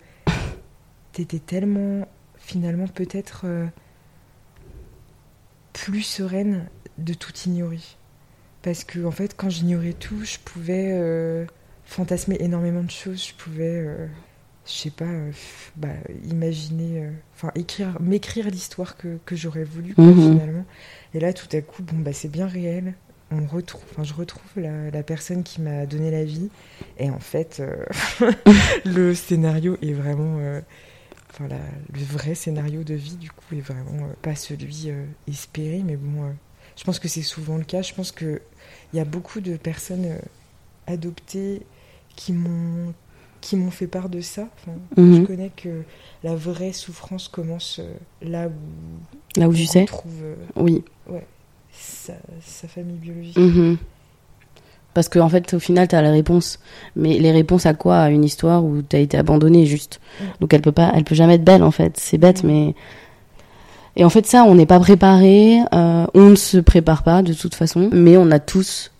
[1.11, 2.07] t'étais tellement,
[2.39, 3.67] finalement, peut-être euh,
[5.73, 6.65] plus sereine
[6.97, 7.81] de tout ignorer.
[8.65, 11.45] Parce que, en fait, quand j'ignorais tout, je pouvais euh,
[11.85, 13.23] fantasmer énormément de choses.
[13.27, 14.07] Je pouvais, euh,
[14.65, 15.31] je sais pas, euh,
[15.75, 15.89] bah,
[16.27, 20.31] imaginer, euh, enfin, écrire, m'écrire l'histoire que, que j'aurais voulu, quoi, Mhm.
[20.33, 20.65] finalement.
[21.13, 22.95] Et là, tout à coup, bon, bah, c'est bien réel
[23.31, 26.49] on retrouve, enfin, je retrouve la, la personne qui m'a donné la vie.
[26.99, 27.61] Et en fait,
[28.85, 30.37] le scénario est vraiment.
[31.31, 31.57] enfin, la-
[31.93, 35.81] le vrai scénario de vie, du coup, est vraiment euh, pas celui euh, espéré.
[35.83, 36.31] Mais bon, euh,
[36.77, 37.81] je pense que c'est souvent le cas.
[37.81, 38.11] Je pense
[38.89, 40.19] qu'il y a beaucoup de personnes euh,
[40.87, 41.61] adoptées
[42.15, 42.93] qui m'ont
[43.41, 44.47] qui m'ont fait part de ça.
[44.57, 45.15] Enfin, Mhm.
[45.17, 45.83] Je connais que
[46.23, 47.93] la vraie souffrance commence euh,
[48.23, 50.83] là où Là où tu sais retrouve euh, Oui.
[51.71, 53.37] sa, sa famille biologique.
[53.37, 53.77] Mhm.
[54.95, 56.57] Parce qu'en fait, au final, t'as la réponse.
[56.95, 57.97] Mais les réponses à quoi?
[57.99, 59.99] À une histoire où t'as été abandonné, juste.
[60.39, 61.97] Donc elle peut pas, elle peut jamais être belle, en fait.
[61.97, 62.73] C'est bête, mais.
[63.97, 65.59] Et en fait, ça, on n'est pas préparé.
[65.73, 67.89] euh, on ne se prépare pas, de toute façon.
[67.93, 68.91] Mais on a tous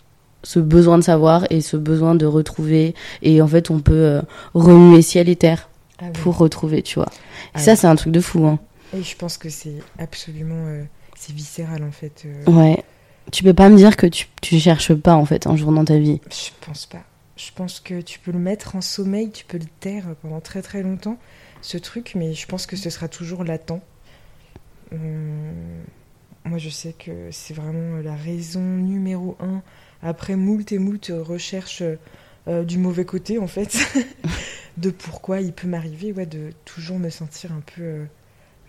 [0.44, 2.94] ce besoin de savoir et ce besoin de retrouver.
[3.22, 4.22] Et en fait, on peut euh,
[4.54, 6.12] remuer ciel et terre Ah oui.
[6.22, 7.10] pour retrouver, tu vois.
[7.10, 7.78] Et Ah ça, oui.
[7.78, 8.60] c'est un truc de fou, hein.
[8.98, 10.66] Et je pense que c'est absolument.
[10.68, 10.84] euh,
[11.18, 12.26] c'est viscéral en fait.
[12.48, 12.84] Ouais.
[13.32, 15.84] Tu peux pas me dire que tu, tu cherches pas, en fait, un jour dans
[15.84, 16.22] ta vie.
[16.30, 17.00] Je pense pas.
[17.36, 20.62] Je pense que tu peux le mettre en sommeil, tu peux le taire pendant très
[20.62, 21.18] très longtemps,
[21.62, 23.82] ce truc, mais je pense que ce sera toujours latent.
[26.46, 29.64] Moi je sais que c'est vraiment la raison numéro un,
[30.02, 31.84] après moult et moult recherches
[32.48, 33.76] euh, du mauvais côté en fait,
[34.78, 38.06] de pourquoi il peut m'arriver, ouais, de toujours me sentir un peu euh,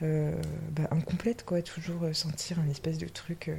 [0.03, 0.33] euh,
[0.71, 3.51] bah, incomplète, quoi, toujours sentir un espèce de truc.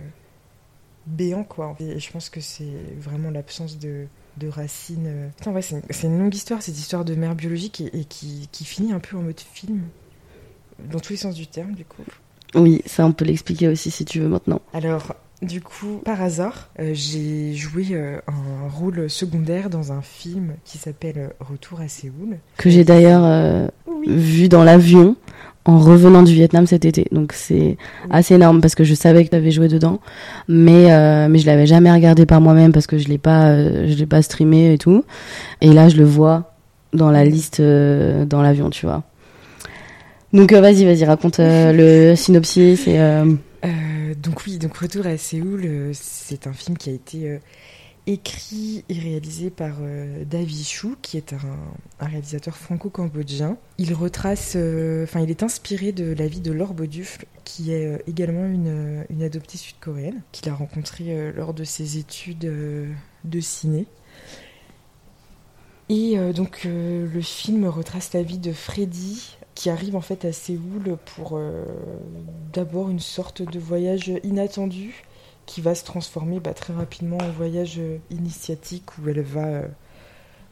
[1.05, 1.75] béant quoi.
[1.79, 5.29] Et je pense que c'est vraiment l'absence de, de racines.
[5.37, 8.05] Putain, ouais, c'est une, c'est une longue histoire, cette histoire de mère biologique et, et
[8.05, 9.83] qui, qui finit un peu en mode film,
[10.79, 12.03] dans tous les sens du terme du coup.
[12.55, 14.61] Oui, ça, on peut l'expliquer aussi si tu veux maintenant.
[14.73, 20.53] Alors, du coup, par hasard, euh, j'ai joué euh, un rôle secondaire dans un film
[20.65, 22.37] qui s'appelle euh, Retour à Séoul.
[22.57, 24.07] Que j'ai d'ailleurs euh, Oui.
[24.09, 25.15] vu dans l'avion
[25.65, 27.07] en revenant du Vietnam cet été.
[27.11, 27.77] Donc c'est
[28.09, 29.99] assez énorme parce que je savais que tu avais joué dedans,
[30.47, 30.85] mais
[31.27, 33.53] mais je l'avais jamais regardé par moi-même parce que je l'ai pas
[33.85, 35.03] je l'ai pas streamé et tout.
[35.59, 36.53] Et là je le vois
[36.93, 39.03] dans la liste dans l'avion, tu vois.
[40.33, 43.35] Donc euh, vas-y, vas-y, raconte euh, le synopsis euh,
[44.15, 47.39] donc oui, donc Retour à Séoul, c'est un film qui a été
[48.05, 53.57] écrit et réalisé par euh, Davi Chou, qui est un, réalisateur franco-cambodgien.
[53.77, 54.57] Il retrace,
[55.03, 59.23] enfin il est inspiré de la vie de Laure Baudufle, qui est également une, une
[59.23, 62.39] adoptée sud-coréenne, qu'il a rencontrée lors de ses études
[63.23, 63.85] de ciné.
[65.89, 70.97] Et donc le film retrace la vie de Freddy, qui arrive en fait à Séoul
[71.15, 71.63] pour euh,
[72.53, 75.03] d'abord une sorte de voyage inattendu
[75.47, 79.67] qui va se transformer bah, très rapidement en voyage initiatique où elle va euh,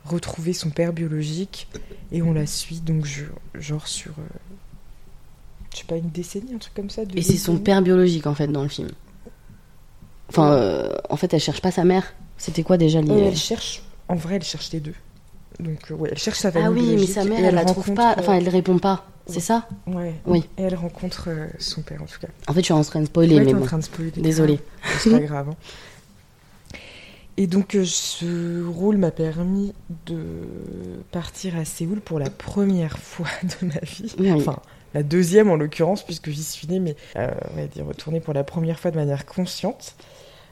[0.05, 1.67] retrouver son père biologique
[2.11, 4.23] et on la suit donc je- genre sur euh,
[5.71, 8.33] je sais pas une décennie un truc comme ça Et c'est son père biologique en
[8.33, 8.89] fait dans le film.
[10.29, 12.15] Enfin, en fait, elle cherche pas sa mère.
[12.37, 13.13] C'était quoi déjà l'idée?
[13.19, 14.95] elle cherche en vrai elle cherche les deux
[15.59, 17.65] donc euh, ouais elle cherche sa famille Ah oui, mais sa mère, et elle, la
[17.65, 18.11] trouve pas.
[18.13, 19.05] euh, Enfin, elle répond pas.
[19.27, 20.47] C'est ça ouais Oui.
[20.57, 22.99] et elle rencontre euh, son père en tout cas En fait, je suis en train
[23.01, 23.65] de spoiler, Ouais, mais t'es en bon.
[23.65, 24.11] train de spoiler.
[24.17, 24.59] Désolée.
[24.99, 25.49] C'est pas grave.
[25.49, 25.55] hein.
[27.37, 29.73] Et donc, euh, ce rôle m'a permis
[30.05, 30.23] de
[31.11, 33.27] partir à Séoul pour la première fois
[33.61, 34.13] de ma vie.
[34.19, 34.31] Oui.
[34.31, 34.59] Enfin,
[34.93, 38.33] la deuxième en l'occurrence, puisque j'y suis née, mais euh, on va dire retourner pour
[38.33, 39.95] la première fois de manière consciente.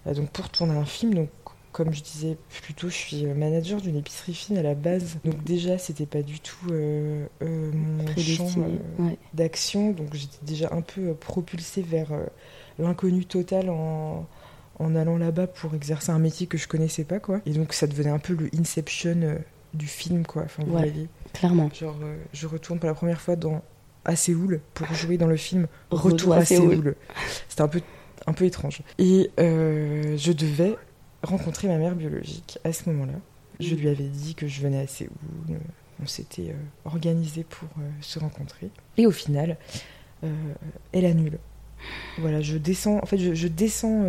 [0.08, 1.30] Euh, donc, pour tourner un film, donc
[1.74, 5.18] comme je disais plus tôt, je suis euh, manager d'une épicerie fine à la base.
[5.26, 8.66] Donc déjà, c'était pas du tout euh, euh, mon champ Prédestiné.
[9.00, 9.18] euh, Ouais.
[9.34, 12.08] d'action, donc j'étais déjà un peu propulsée vers
[12.80, 14.26] l'inconnu total en,
[14.80, 17.42] en allant là-bas pour exercer un métier que je connaissais pas, quoi.
[17.46, 19.38] Et donc ça devenait un peu le Inception
[19.74, 20.44] du film, quoi.
[20.44, 20.90] Enfin, vous Ouais.
[20.90, 21.70] voyez, Clairement.
[21.74, 21.98] genre
[22.32, 23.62] je retourne pour la première fois dans
[24.06, 26.72] à Séoul pour jouer dans le film Retour Retour, à à Séoul.
[26.74, 26.96] Séoul.
[27.50, 27.82] C'était un peu
[28.28, 28.82] un peu étrange.
[29.00, 30.76] Et euh, je devais
[31.24, 33.20] rencontrer ma mère biologique à ce moment-là.
[33.60, 35.12] Je lui avais dit que je venais à Séoul.
[36.02, 38.70] On s'était euh, organisé pour euh, se rencontrer.
[38.98, 39.58] Et au final,
[40.24, 40.54] euh,
[40.92, 41.38] elle annule.
[42.18, 42.98] Voilà, je descends.
[43.02, 44.06] En fait, je, descends.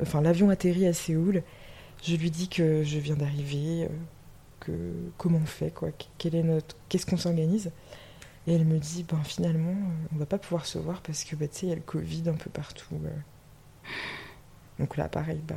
[0.00, 1.42] enfin, l'avion atterrit à Séoul.
[2.04, 3.88] Je lui dis que je viens d'arriver,
[4.60, 4.72] que
[5.16, 7.72] comment on fait, quoi, quel est notre, qu'est-ce qu'on s'organise.
[8.46, 9.74] Et elle me dit, ben finalement,
[10.14, 11.80] on va pas pouvoir se voir parce que bah, tu sais, il y a le
[11.80, 12.94] Covid un peu partout.
[14.78, 15.56] Donc là, pareil, bah.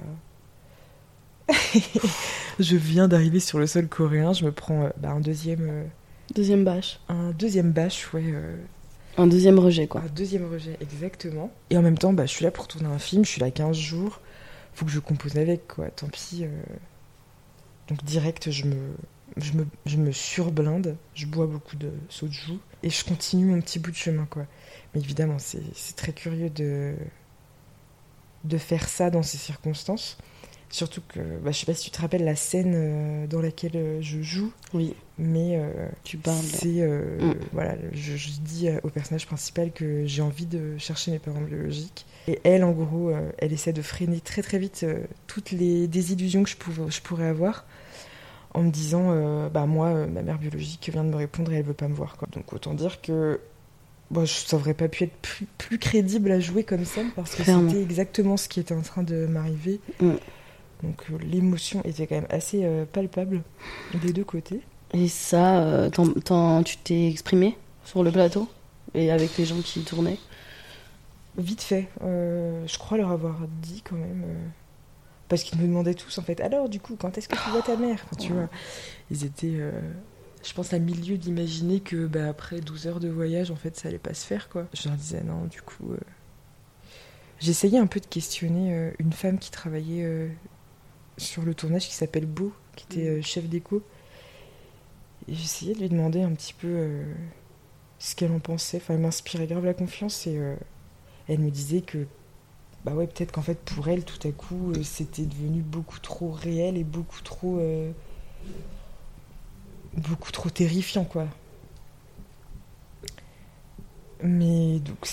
[2.60, 5.84] je viens d'arriver sur le sol coréen, je me prends euh, bah, un deuxième, euh,
[6.36, 7.00] Deuxième bâche.
[7.10, 8.56] un deuxième bâche, ouais, euh,
[9.18, 10.02] Un deuxième rejet, quoi.
[10.02, 11.52] un deuxième rejet, exactement.
[11.70, 13.50] Et en même temps, bah, je suis là pour tourner un film, je suis là
[13.52, 14.22] 15 jours,
[14.74, 16.46] faut que je compose avec, quoi, tant pis.
[17.88, 18.76] Donc direct, je me,
[19.38, 23.80] je, me, je me surblinde, je bois beaucoup de soju, et je continue mon petit
[23.80, 24.46] bout de chemin, quoi.
[24.94, 26.94] Mais évidemment, c'est c'est très curieux de,
[28.44, 30.18] de faire ça dans ces circonstances.
[30.72, 33.72] Surtout que, bah, je sais pas si tu te rappelles la scène euh, dans laquelle
[33.76, 36.38] euh, je joue, Oui, mais euh, tu parles.
[36.44, 37.34] c'est euh, Mm.
[37.54, 42.06] voilà, je, je dis au personnage principal que j'ai envie de chercher mes parents biologiques.
[42.28, 44.86] Et elle, en gros, elle essaie de freiner très très vite
[45.26, 47.66] toutes les désillusions que je, pouvais, je pourrais avoir
[48.54, 51.64] en me disant, euh, bah moi, ma mère biologique vient de me répondre et elle
[51.66, 52.18] veut pas me voir.
[52.18, 52.28] Quoi.
[52.32, 53.40] Donc autant dire que
[54.12, 57.34] bon, je, ça aurait pas pu être plus, plus crédible à jouer comme ça parce
[57.34, 59.80] que c'était exactement ce qui était en train de m'arriver.
[60.02, 60.12] Mm.
[60.84, 63.42] Donc euh, l'émotion était quand même assez euh, palpable
[63.94, 64.62] des deux côtés.
[64.94, 65.90] Et ça, euh,
[66.64, 68.48] tu t'es exprimé sur le plateau
[68.96, 70.18] Et avec les gens qui tournaient?
[71.38, 74.24] Vite fait, euh, je crois leur avoir dit quand même.
[74.26, 74.48] euh,
[75.30, 77.62] parce qu'ils me demandaient tous en fait, alors du coup, quand est-ce que tu vois
[77.62, 78.00] ta mère?
[78.06, 78.40] Enfin, Tu Ouais.
[78.40, 78.50] vois,
[79.12, 79.72] ils étaient, euh,
[80.44, 83.90] je pense, à milieu d'imaginer que bah, après 12 heures de voyage, en fait, ça
[83.90, 84.66] allait pas se faire quoi.
[84.74, 85.94] Je leur disais non, du coup.
[87.40, 90.30] J'essayais un peu de questionner une femme qui travaillait
[91.20, 93.84] sur le tournage qui s'appelle Beau, qui était euh, chef d'écho.
[95.28, 97.04] Et j'essayais de lui demander un petit peu euh,
[98.00, 98.78] ce qu'elle en pensait.
[98.78, 100.38] Enfin, elle m'inspirait grave la confiance et.
[100.38, 100.56] euh,
[101.30, 102.08] elle me disait que
[102.84, 106.32] bah ouais peut-être qu'en fait pour elle tout à coup euh, c'était devenu beaucoup trop
[106.32, 107.92] réel et beaucoup trop euh,
[109.96, 111.28] beaucoup trop terrifiant quoi
[114.24, 115.08] mais donc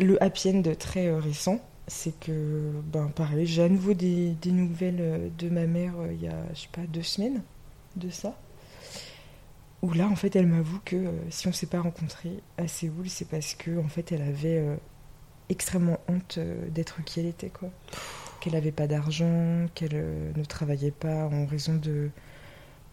[0.00, 5.00] le happy end très euh, récent c'est que ben pareil j'ai à nouveau des, nouvelles
[5.00, 7.42] euh, de ma mère euh, il y a je sais pas deux semaines
[7.96, 8.38] de ça
[9.82, 13.08] où là en fait elle m'avoue que euh, si on s'est pas rencontrés à Séoul
[13.08, 14.78] c'est parce que en fait elle avait
[15.48, 17.70] extrêmement honte d'être qui elle était, quoi.
[18.40, 22.10] Qu'elle n'avait pas d'argent, qu'elle ne travaillait pas en raison de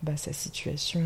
[0.03, 1.03] bah, sa situation,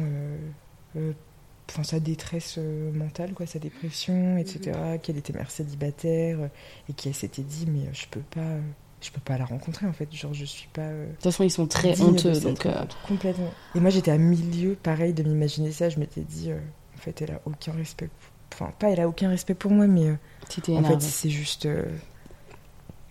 [1.70, 4.78] enfin sa détresse euh, mentale, quoi, sa dépression, etc.
[5.02, 6.48] Qu'elle était mère célibataire euh,
[6.90, 8.58] et qu'elle s'était dit mais euh, je peux pas,
[9.02, 10.12] je peux pas la rencontrer en fait.
[10.14, 10.82] Genre, je suis pas.
[10.82, 12.66] euh, De toute façon, ils sont très honteux, donc.
[12.66, 12.74] euh.
[13.08, 13.52] Complètement.
[13.76, 15.90] Et moi, j'étais à milieu, pareil, de m'imaginer ça.
[15.90, 16.58] Je m'étais dit, euh,
[16.96, 18.08] en fait, elle a aucun respect.
[18.08, 18.32] pour-
[18.66, 20.10] Enfin, pas elle a aucun respect pour moi, mais
[20.76, 21.68] en fait, c'est juste.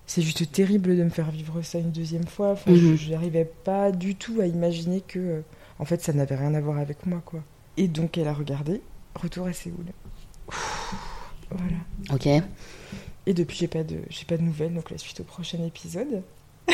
[0.06, 2.52] C'est juste terrible de me faire vivre ça une deuxième fois.
[2.52, 2.96] Enfin, Mhm.
[2.96, 5.42] je n'arrivais pas du tout à imaginer que,
[5.78, 7.42] en fait, ça n'avait rien à voir avec moi, quoi.
[7.78, 8.82] Et donc, elle a regardé.
[9.14, 9.86] Retour à Séoul.
[11.50, 11.76] Voilà.
[12.12, 12.26] Ok.
[13.26, 14.74] Et depuis, j'ai pas de, j'ai pas de nouvelles.
[14.74, 16.22] Donc, la suite au prochain épisode.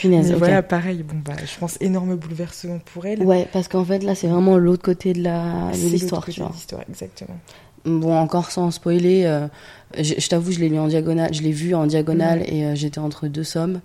[0.00, 0.38] Punaise, Mais ok.
[0.38, 1.02] voilà, pareil.
[1.02, 3.22] Bon, bah, je pense énorme bouleversement pour elle.
[3.22, 6.40] Ouais, parce qu'en fait, là, c'est vraiment l'autre côté de la de l'histoire, l'autre tu
[6.40, 6.48] côté vois.
[6.50, 7.38] de l'histoire, exactement.
[7.84, 9.46] Bon, encore sans spoiler, euh,
[9.98, 12.74] je, je t'avoue, je l'ai lu en diagonale, je l'ai vu en diagonale et euh,
[12.74, 13.80] j'étais entre deux sommes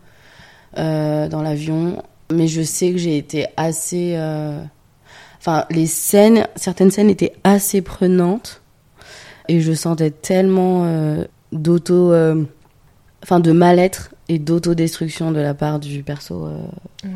[0.77, 2.01] euh, dans l'avion.
[2.31, 4.15] Mais je sais que j'ai été assez.
[5.39, 8.61] Enfin, les scènes, certaines scènes étaient assez prenantes
[9.47, 12.11] et je sentais tellement euh, d'auto.
[12.11, 12.43] euh,
[13.23, 16.57] Enfin, de mal-être et d'autodestruction de la part du perso, euh,
[17.03, 17.09] Ouais.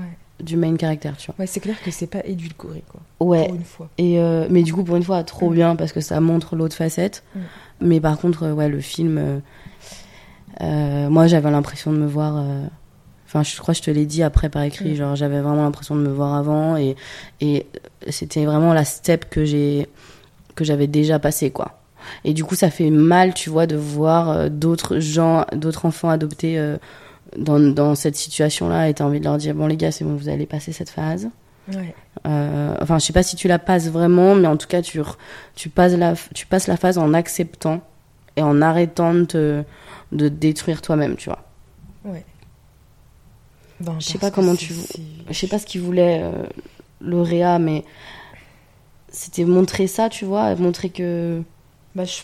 [0.44, 1.36] du main caractère, tu vois.
[1.40, 3.00] Ouais, c'est clair que c'est pas édulcoré, quoi.
[3.26, 3.90] Ouais, Pour une fois.
[3.98, 5.54] et mais du coup, pour une fois, trop Mm.
[5.54, 7.24] bien parce que ça montre l'autre facette.
[7.36, 7.40] Mm.
[7.82, 9.42] Mais par contre, ouais, le film,
[10.62, 12.44] moi, j'avais l'impression de me voir.
[13.34, 14.92] Enfin, je crois que je te l'ai dit après par écrit.
[14.92, 14.96] Mm.
[14.96, 16.96] Genre, j'avais vraiment l'impression de me voir avant et
[17.42, 17.66] et
[18.10, 19.88] c'était vraiment la step que j'ai
[20.56, 21.80] que j'avais déjà passé, quoi.
[22.26, 26.10] Et du coup, ça fait mal, tu vois, de voir euh, d'autres gens, d'autres enfants
[26.10, 26.78] adoptés euh,
[27.38, 30.16] dans, dans cette situation-là et t'as envie de leur dire bon les gars, c'est bon,
[30.16, 31.30] vous allez passer cette phase.
[31.74, 31.96] Ouais.
[32.28, 35.02] Euh, enfin, je sais pas si tu la passes vraiment, mais en tout cas, tu,
[35.70, 37.82] passes, la, tu passes la phase en acceptant
[38.36, 39.64] et en arrêtant de te,
[40.12, 41.44] de détruire toi-même, tu vois.
[44.00, 44.74] Je sais pas comment tu
[45.30, 47.84] Je sais pas ce qu'il voulait, euh, mais
[49.10, 51.42] c'était montrer ça, tu vois, montrer que.
[51.96, 52.22] Bah, je...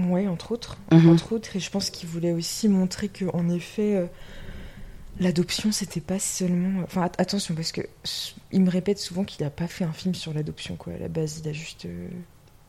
[0.00, 0.78] Ouais, entre autres.
[0.90, 1.10] Mhm.
[1.10, 4.06] Entre autres, et je pense qu'il voulait aussi montrer que, en effet, euh,
[5.20, 6.82] l'adoption, c'était pas seulement.
[6.84, 7.82] Enfin, at- attention, parce que
[8.52, 10.94] il me répète souvent qu'il a pas fait un film sur l'adoption, quoi.
[10.94, 11.84] À la base, il a juste.
[11.84, 12.08] euh,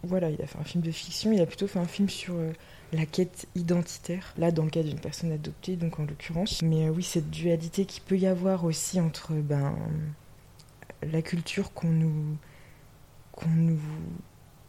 [0.03, 2.33] Voilà, il a fait un film de fiction, il a plutôt fait un film sur
[2.35, 2.51] euh,
[2.93, 6.61] la quête identitaire, là, dans le cas d'une personne adoptée, donc en l'occurrence.
[6.61, 9.75] Mais euh, oui, cette dualité qu'il peut y avoir aussi entre ben,
[11.11, 12.37] la culture qu'on nous.
[13.31, 13.79] qu'on nous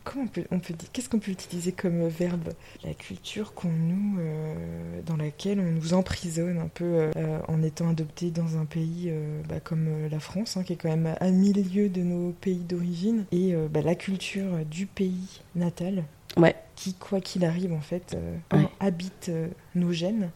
[0.03, 2.53] Comment on peut, Qu'est-ce qu'on peut utiliser comme verbe?
[2.85, 7.89] La culture qu'on nous, euh, dans laquelle on nous emprisonne un peu euh, en étant
[7.89, 9.11] adopté dans un pays
[9.49, 13.25] bah, comme la France, hein, qui est quand même à milieu de nos pays d'origine,
[13.33, 16.05] et bah, la culture du pays natal,
[16.37, 16.57] Ouais.
[16.75, 18.68] qui quoi qu'il arrive en fait euh, Ouais.
[18.81, 20.31] habite euh, nos gènes,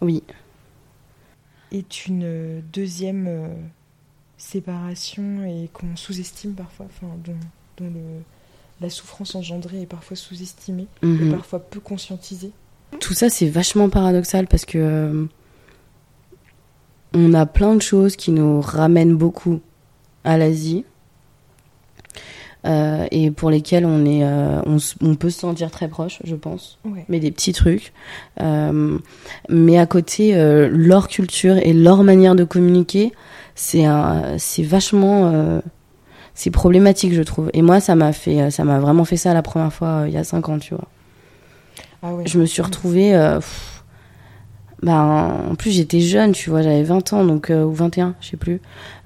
[0.00, 0.22] Oui.
[1.72, 3.48] est une euh, deuxième euh,
[4.36, 7.34] séparation et qu'on sous-estime parfois, enfin dont,
[7.78, 8.22] dont le,
[8.80, 10.86] la souffrance engendrée est parfois sous-estimée.
[11.02, 11.32] et Mhm.
[11.32, 12.52] parfois peu conscientisé.
[13.00, 15.26] Tout ça, c'est vachement paradoxal parce que.
[17.14, 19.60] on a plein de choses qui nous ramènent beaucoup
[20.24, 20.84] à l'Asie.
[22.64, 24.60] Euh, et pour lesquelles on, est, euh,
[25.00, 26.78] on, peut se sentir très proche, je pense.
[26.84, 27.04] Ouais.
[27.08, 27.92] mais des petits trucs.
[28.40, 28.98] Euh,
[29.48, 30.34] mais à côté,
[30.70, 33.12] leur culture et leur manière de communiquer,
[33.54, 35.60] c'est un- c'est vachement,
[36.34, 37.50] c'est problématique, je trouve.
[37.52, 40.18] Et moi, ça m'a fait, ça m'a vraiment fait ça la première fois il y
[40.18, 40.88] a cinq ans, tu vois.
[42.02, 42.24] Ah ouais.
[42.26, 43.72] Je me suis retrouvée, pff,
[44.82, 48.30] ben, en plus j'étais jeune, tu vois, j'avais 20 ans, donc euh, ou 21, je
[48.30, 48.60] sais plus.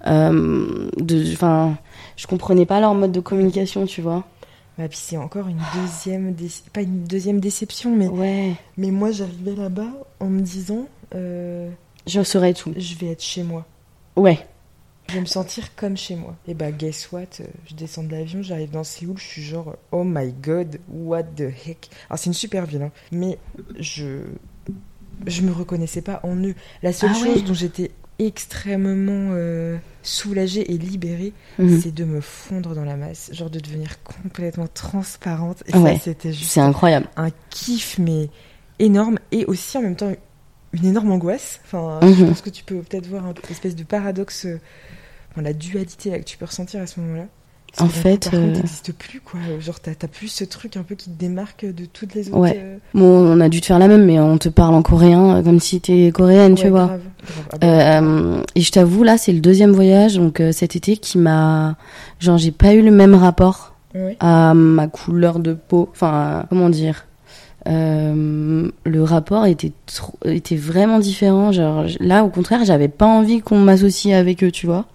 [0.07, 1.77] Euh, de, enfin,
[2.16, 4.24] je comprenais pas leur mode de communication, tu vois.
[4.79, 9.11] Bah, puis c'est encore une deuxième, déce- pas une deuxième déception, mais, Ouais, mais moi
[9.11, 9.88] j'arrivais là-bas
[10.20, 11.70] en me disant, euh,
[12.07, 12.72] je saurais tout.
[12.76, 13.64] je vais être chez moi.
[14.16, 14.46] Ouais,
[15.09, 16.35] Je vais me sentir comme chez moi.
[16.48, 19.76] Et bah, guess what euh, Je descends de l'avion, j'arrive dans Séoul, je suis genre,
[19.92, 23.38] oh my god, what the heck Alors, c'est une super ville, hein, mais
[23.79, 24.18] je.
[25.26, 26.55] Je me reconnaissais pas en eux.
[26.83, 31.81] La seule Ah ouais chose dont j'étais extrêmement euh, soulagée et libérée, Mhm.
[31.81, 35.62] c'est de me fondre dans la masse, genre de devenir complètement transparente.
[35.66, 35.94] Et Ouais.
[35.96, 37.09] ça, c'était juste c'est incroyable.
[37.16, 38.29] un kiff, mais
[38.79, 40.12] énorme, et aussi en même temps
[40.72, 41.61] une énorme angoisse.
[41.64, 42.29] Enfin, je Mhm.
[42.29, 44.61] pense que tu peux peut-être voir un peu espèce de paradoxe, euh,
[45.33, 47.26] enfin, la dualité là, que tu peux ressentir à ce moment-là.
[47.79, 49.39] En fait, par contre, euh, plus, quoi.
[49.61, 52.39] Genre, t'as plus ce truc un peu qui te démarque de toutes les autres.
[52.39, 52.55] Ouais.
[52.57, 55.37] euh, Bon, on a dû te faire la même, mais on te parle en coréen
[55.37, 56.87] euh, comme si t'es coréenne, tu vois.
[56.87, 57.47] grave, grave.
[57.53, 57.67] Ah bah,
[58.03, 61.77] Euh, et je t'avoue, là, c'est le deuxième voyage, donc euh, cet été, qui m'a.
[62.21, 63.75] Genre, j'ai pas eu le même rapport
[64.21, 65.89] à ma couleur de peau.
[65.93, 67.07] Enfin, comment dire
[67.69, 71.53] Euh, Le rapport était, trop- était vraiment différent.
[71.53, 74.87] Genre, là, au contraire, j'avais pas envie qu'on m'associe avec eux, tu vois.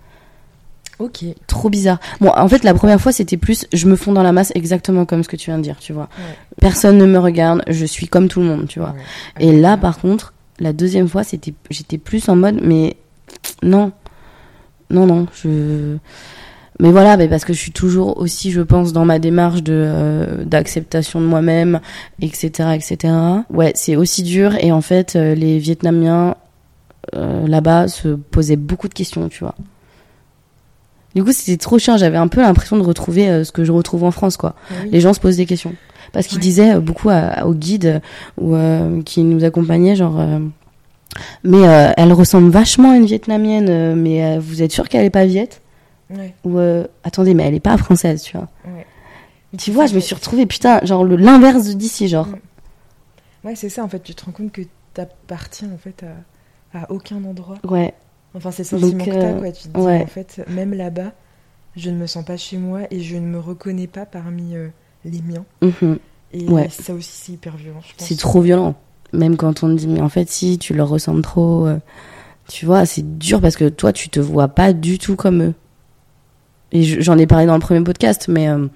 [1.02, 1.26] Ok.
[1.48, 2.00] Trop bizarre.
[2.20, 5.06] Bon, en fait, la première fois, c'était plus je me fonds dans la masse, exactement
[5.06, 6.10] comme ce que tu viens de dire, tu vois.
[6.18, 6.36] Ouais.
[6.60, 8.94] Personne ne me regarde, je suis comme tout le monde, tu vois.
[9.40, 9.46] Ouais.
[9.48, 12.96] Et là, Ah, par contre, La deuxième fois, c'était, j'étais plus en mode, mais
[13.64, 13.92] non,
[14.92, 15.98] non, non, je.
[16.80, 19.74] Mais voilà, mais parce que je suis toujours aussi, je pense, dans ma démarche de
[19.74, 21.80] euh, d'acceptation de moi-même,
[22.22, 23.14] etc., etc.
[23.52, 24.56] Ouais, c'est aussi dur.
[24.60, 26.36] Et en fait, euh, les Vietnamiens
[27.16, 29.56] euh, là-bas se posaient beaucoup de questions, tu vois.
[31.16, 31.98] Du coup, c'était trop chiant.
[31.98, 34.56] J'avais un peu l'impression de retrouver euh, ce que je retrouve en France, quoi.
[34.70, 34.90] Ah oui.
[34.92, 35.74] Les gens se posent des questions.
[36.14, 36.44] Parce qu'ils Ouais.
[36.44, 38.02] disaient euh, beaucoup à- aux guides
[38.40, 40.20] ou euh, qui nous accompagnaient, genre.
[41.44, 41.62] mais
[41.98, 45.62] elle ressemble vachement à une vietnamienne, mais vous êtes sûr qu'elle est pas viette
[46.10, 46.60] Ouais, Ou
[47.06, 48.48] attendez, mais elle est pas française, tu vois.
[48.66, 48.86] ouais.
[49.58, 52.28] Tu vois, je me suis retrouvée, putain, genre l'inverse de d'ici, genre.
[52.28, 53.48] Mm.
[53.48, 54.62] Ouais, c'est ça, en fait, tu te rends compte que
[54.94, 56.04] t'appartiens, en fait,
[56.74, 57.58] à, à aucun endroit.
[57.66, 57.94] Ouais,
[58.36, 59.52] Enfin, c'est le sentiment que t'as, euh, quoi.
[59.52, 60.02] Tu te dis, ouais.
[60.04, 61.12] en fait, même là-bas,
[61.76, 64.70] je ne me sens pas chez moi et je ne me reconnais pas parmi euh,
[65.06, 65.46] les miens.
[65.62, 65.98] mhm.
[66.34, 66.70] Et Ouais.
[66.70, 68.08] ça aussi, c'est hyper violent, je pense.
[68.08, 68.76] c'est trop violent.
[69.12, 71.68] Même quand on te dit, mais en fait, si, tu leur ressembles trop.
[71.68, 71.78] euh,
[72.48, 75.54] tu vois, c'est dur parce que toi, tu te vois pas du tout comme eux.
[76.72, 78.68] Et je- j'en ai parlé dans le premier podcast, mais euh,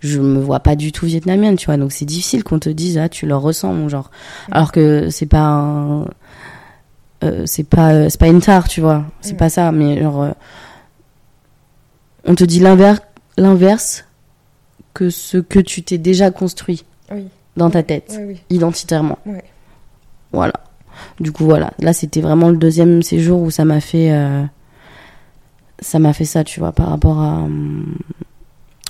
[0.00, 1.76] je me vois pas du tout vietnamienne, tu vois.
[1.76, 4.10] Donc c'est difficile qu'on te dise, ah, tu leur ressembles, genre.
[4.50, 6.06] Alors que c'est pas un.
[7.24, 9.04] Euh, c'est pas, euh, c'est pas une tare, tu vois.
[9.20, 9.36] C'est Mm.
[9.38, 10.22] pas ça, mais genre.
[10.22, 10.30] euh,
[12.24, 13.00] on te dit l'inverse,
[13.36, 14.04] l'inverse
[14.94, 17.26] que ce que tu t'es déjà construit Oui,
[17.56, 18.40] dans ta tête oui.
[18.50, 19.18] identitairement.
[20.32, 20.54] Voilà.
[21.20, 21.72] Du coup, voilà.
[21.78, 24.10] Là, c'était vraiment le deuxième séjour où ça m'a fait.
[24.12, 24.42] euh,
[25.80, 27.46] ça m'a fait ça, tu vois, par rapport à,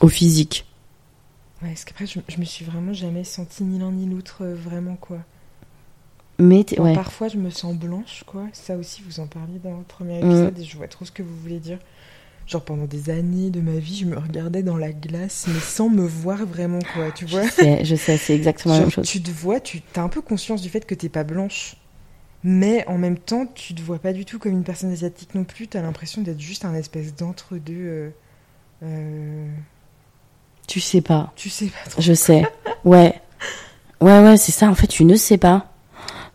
[0.00, 0.64] au physique.
[1.62, 4.96] Ouais, parce qu'après, je, je me suis vraiment jamais sentie ni l'un ni l'autre, vraiment,
[5.00, 5.18] quoi.
[6.38, 6.92] Mais ouais.
[6.94, 8.44] Parfois, je me sens blanche, quoi.
[8.52, 10.26] Ça aussi, vous en parliez dans le premier Mm.
[10.30, 11.78] épisode et je vois trop ce que vous voulez dire.
[12.46, 15.88] Genre, pendant des années de ma vie, je me regardais dans la glace, mais sans
[15.88, 17.10] me voir vraiment, quoi.
[17.10, 19.08] Tu vois Je sais, je sais, c'est exactement la même chose.
[19.08, 21.76] tu te vois, tu as un peu conscience du fait que t'es pas blanche.
[22.44, 25.42] Mais en même temps, tu te vois pas du tout comme une personne asiatique non
[25.42, 25.66] plus.
[25.66, 27.72] T'as l'impression d'être juste un espèce d'entre-deux.
[27.74, 28.10] euh,
[28.84, 29.48] euh,
[30.68, 31.32] Tu sais pas.
[31.34, 32.00] tu sais pas trop.
[32.00, 32.44] Je sais.
[32.84, 33.20] Ouais.
[34.00, 34.68] Ouais, ouais, c'est ça.
[34.70, 35.72] En fait, tu ne sais pas.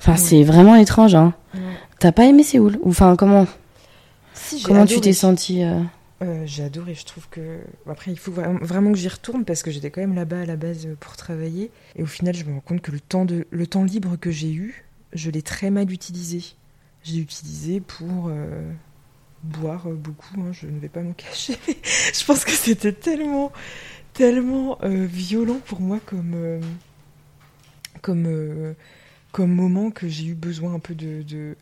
[0.01, 0.17] Enfin, Ouais.
[0.17, 1.33] c'est vraiment étrange, hein.
[1.53, 1.59] Ouais.
[1.99, 3.45] T'as pas aimé Séoul Ou enfin, comment,
[4.33, 5.79] Si, j'ai comment tu t'es senti euh,
[6.23, 6.95] Euh, J'ai adoré.
[6.95, 7.59] Je trouve que.
[7.87, 10.55] Après, il faut vraiment, que j'y retourne parce que j'étais quand même là-bas à la
[10.55, 11.69] base euh, pour travailler.
[11.95, 13.45] Et au final, je me rends compte que le temps, de...
[13.51, 14.83] le temps libre que j'ai eu,
[15.13, 16.41] je l'ai très mal utilisé.
[17.03, 18.71] J'ai utilisé pour euh,
[19.43, 20.39] boire euh, beaucoup.
[20.41, 21.57] hein, je ne vais pas m'en cacher.
[22.13, 23.51] je pense que c'était tellement,
[24.13, 26.59] tellement euh, violent pour moi comme, euh,
[28.01, 28.73] comme, euh,
[29.31, 31.55] comme moment que j'ai eu besoin un peu de, de,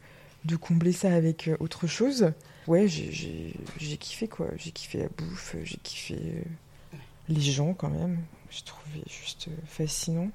[0.45, 2.31] de combler ça avec euh, autre chose.
[2.67, 3.53] Ouais, j'ai-
[3.99, 4.47] kiffé quoi.
[4.57, 6.97] J'ai kiffé la bouffe, j'ai kiffé euh,
[7.29, 8.17] les gens quand même.
[8.51, 10.29] J'ai trouvé juste euh, fascinant.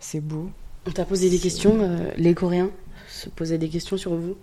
[0.00, 0.50] C'est beau.
[0.86, 2.70] On t'a posé des questions, euh, les Coréens
[3.08, 4.36] se posaient des questions sur vous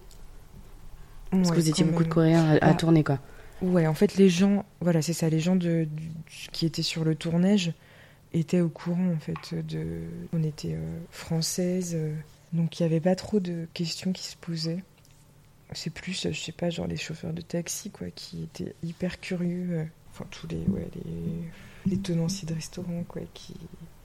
[1.30, 2.10] Parce Ouais, que vous étiez beaucoup de.
[2.10, 2.74] Coréens à, à Ah.
[2.74, 3.20] tourner, quoi.
[3.62, 5.88] Ouais, en fait, les gens, voilà, c'est ça, les gens de,
[6.52, 7.74] qui étaient sur le tournage
[8.34, 10.02] étaient au courant, en fait, de.
[10.34, 12.13] On était euh, françaises, euh,
[12.54, 14.84] donc il n'y avait pas trop de questions qui se posaient.
[15.74, 19.20] C'est plus, euh, je sais pas, genre les chauffeurs de taxi, quoi, qui étaient hyper
[19.20, 19.67] curieux.
[19.72, 23.54] euh, Enfin, tous les, ouais, les, les tenanciers de restaurants, quoi, qui.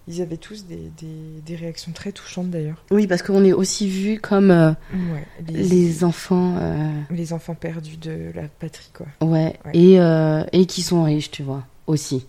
[0.09, 2.85] Ils avaient tous des, des, des réactions très touchantes d'ailleurs.
[2.93, 6.57] Oui, parce qu'on est aussi vu comme euh, Ouais, les enfants.
[6.61, 9.07] euh, les enfants perdus de la patrie, quoi.
[9.21, 9.71] Ouais, Ouais.
[9.75, 12.25] Et, euh, et qui sont riches, tu vois, aussi.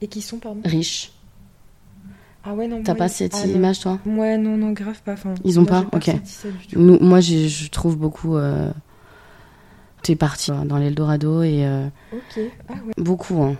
[0.00, 0.62] Et qui sont, pardon?
[0.64, 1.12] Riches.
[2.50, 5.12] Ah ouais, non, T'as pas cette ah, image, toi Ouais, non, non, grave pas.
[5.12, 6.10] Enfin, Ils ont moi, pas Ok.
[6.74, 8.36] Nous, Moi, je trouve beaucoup.
[8.36, 8.72] Euh...
[10.02, 12.40] T'es parti euh, dans l'Eldorado et euh, Ok.
[12.68, 12.92] Ah ouais.
[12.96, 13.56] beaucoup, hein,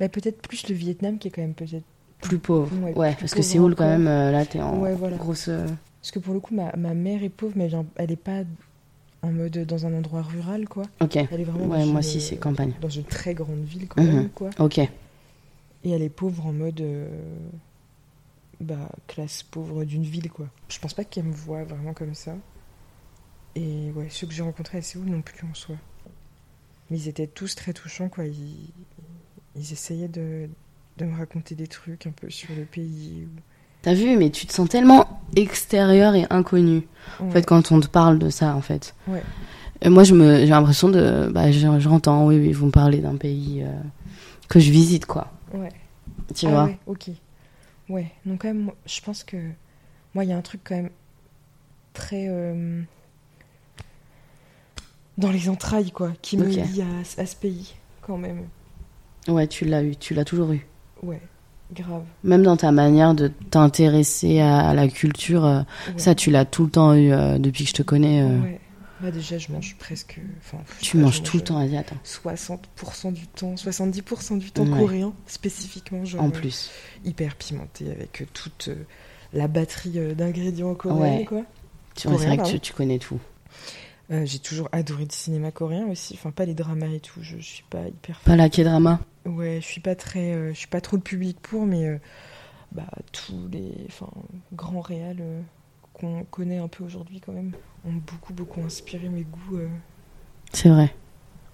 [0.00, 1.84] Bah, peut-être plus le Vietnam qui est quand même peut-être.
[2.22, 2.72] plus pauvres.
[2.82, 3.98] Ouais, Ouais, plus parce que pauvre Séoul, quand encore.
[3.98, 5.16] même, euh, là, t'es en Ouais, voilà.
[5.16, 5.48] grosse.
[5.48, 5.66] euh,
[6.00, 8.40] Parce que pour le coup, ma, ma mère est pauvre, mais elle, est pas
[9.22, 10.84] en mode dans un endroit rural, quoi.
[11.00, 11.16] Ok.
[11.16, 12.72] Elle est vraiment Ouais, moi aussi, c'est campagne.
[12.80, 14.12] Dans une très grande ville, quand Mhm.
[14.14, 14.50] même, quoi.
[14.58, 14.80] Ok.
[15.86, 16.80] Et elle est pauvre en mode.
[16.82, 17.08] euh,
[18.60, 20.48] Bah, classe pauvre d'une ville, quoi.
[20.68, 22.34] Je pense pas qu'elle me voit vraiment comme ça.
[23.54, 25.76] Et ouais, ceux que j'ai rencontrés à Séoul non plus en soi.
[26.90, 28.24] Mais ils étaient tous très touchants, quoi.
[28.26, 28.70] Ils,
[29.56, 30.48] ils essayaient de,
[30.98, 33.26] de me raconter des trucs un peu sur le pays.
[33.82, 36.86] T'as vu, mais tu te sens tellement extérieur et inconnu.
[37.20, 38.94] En fait, quand on te parle de ça, en fait.
[39.06, 39.22] Ouais.
[39.82, 42.98] Et moi, je me, j'ai l'impression de, bah, j'en- j'entends, oui, oui, vous me parlez
[42.98, 43.70] d'un pays euh,
[44.48, 45.30] que je visite, quoi.
[46.36, 46.64] Tu ah vois.
[46.66, 47.10] ouais, ok.
[47.88, 49.36] Ouais, donc quand même, je pense que
[50.14, 50.90] moi, il y a un truc quand même
[51.92, 52.82] très euh,
[55.18, 58.42] dans les entrailles, quoi, qui me lie à, à ce pays, quand même.
[59.28, 60.66] Ouais, tu l'as eu, tu l'as toujours eu.
[61.02, 61.20] Ouais.
[61.74, 62.04] grave.
[62.22, 65.94] Même dans ta manière de t'intéresser à, à la culture, euh, Ouais.
[65.96, 68.22] ça tu l'as tout le temps eu euh, depuis que je te connais.
[68.22, 68.60] euh, Ouais.
[69.00, 70.20] Bah, déjà, je mange presque.
[70.38, 71.98] Enfin, Tu manges tout le temps asiatique.
[72.26, 74.78] euh, 60% du temps, 70% du temps Ouais.
[74.78, 76.04] coréen, spécifiquement.
[76.04, 76.70] Genre, En euh, plus.
[77.04, 78.86] hyper pimenté avec euh, toute euh,
[79.34, 81.24] la batterie d'ingrédients coréens, Ouais.
[81.24, 81.42] quoi.
[81.94, 83.20] Tu vois, c'est vrai Coréen, que tu, connais tout.
[84.10, 86.14] J'ai toujours adoré le cinéma coréen aussi.
[86.14, 87.20] Enfin, pas les dramas et tout.
[87.22, 88.20] Je, je suis pas hyper.
[88.20, 89.00] Pas la K-drama.
[89.24, 90.52] Ouais, je suis pas très.
[90.54, 91.98] je suis pas trop le public pour, mais
[92.72, 94.08] bah, tous les enfin,
[94.52, 95.40] grands réals euh,
[95.98, 97.52] qu'on connaît un peu aujourd'hui, quand même,
[97.86, 99.56] ont beaucoup, beaucoup inspiré mes goûts.
[99.56, 99.68] euh,
[100.52, 100.94] C'est vrai.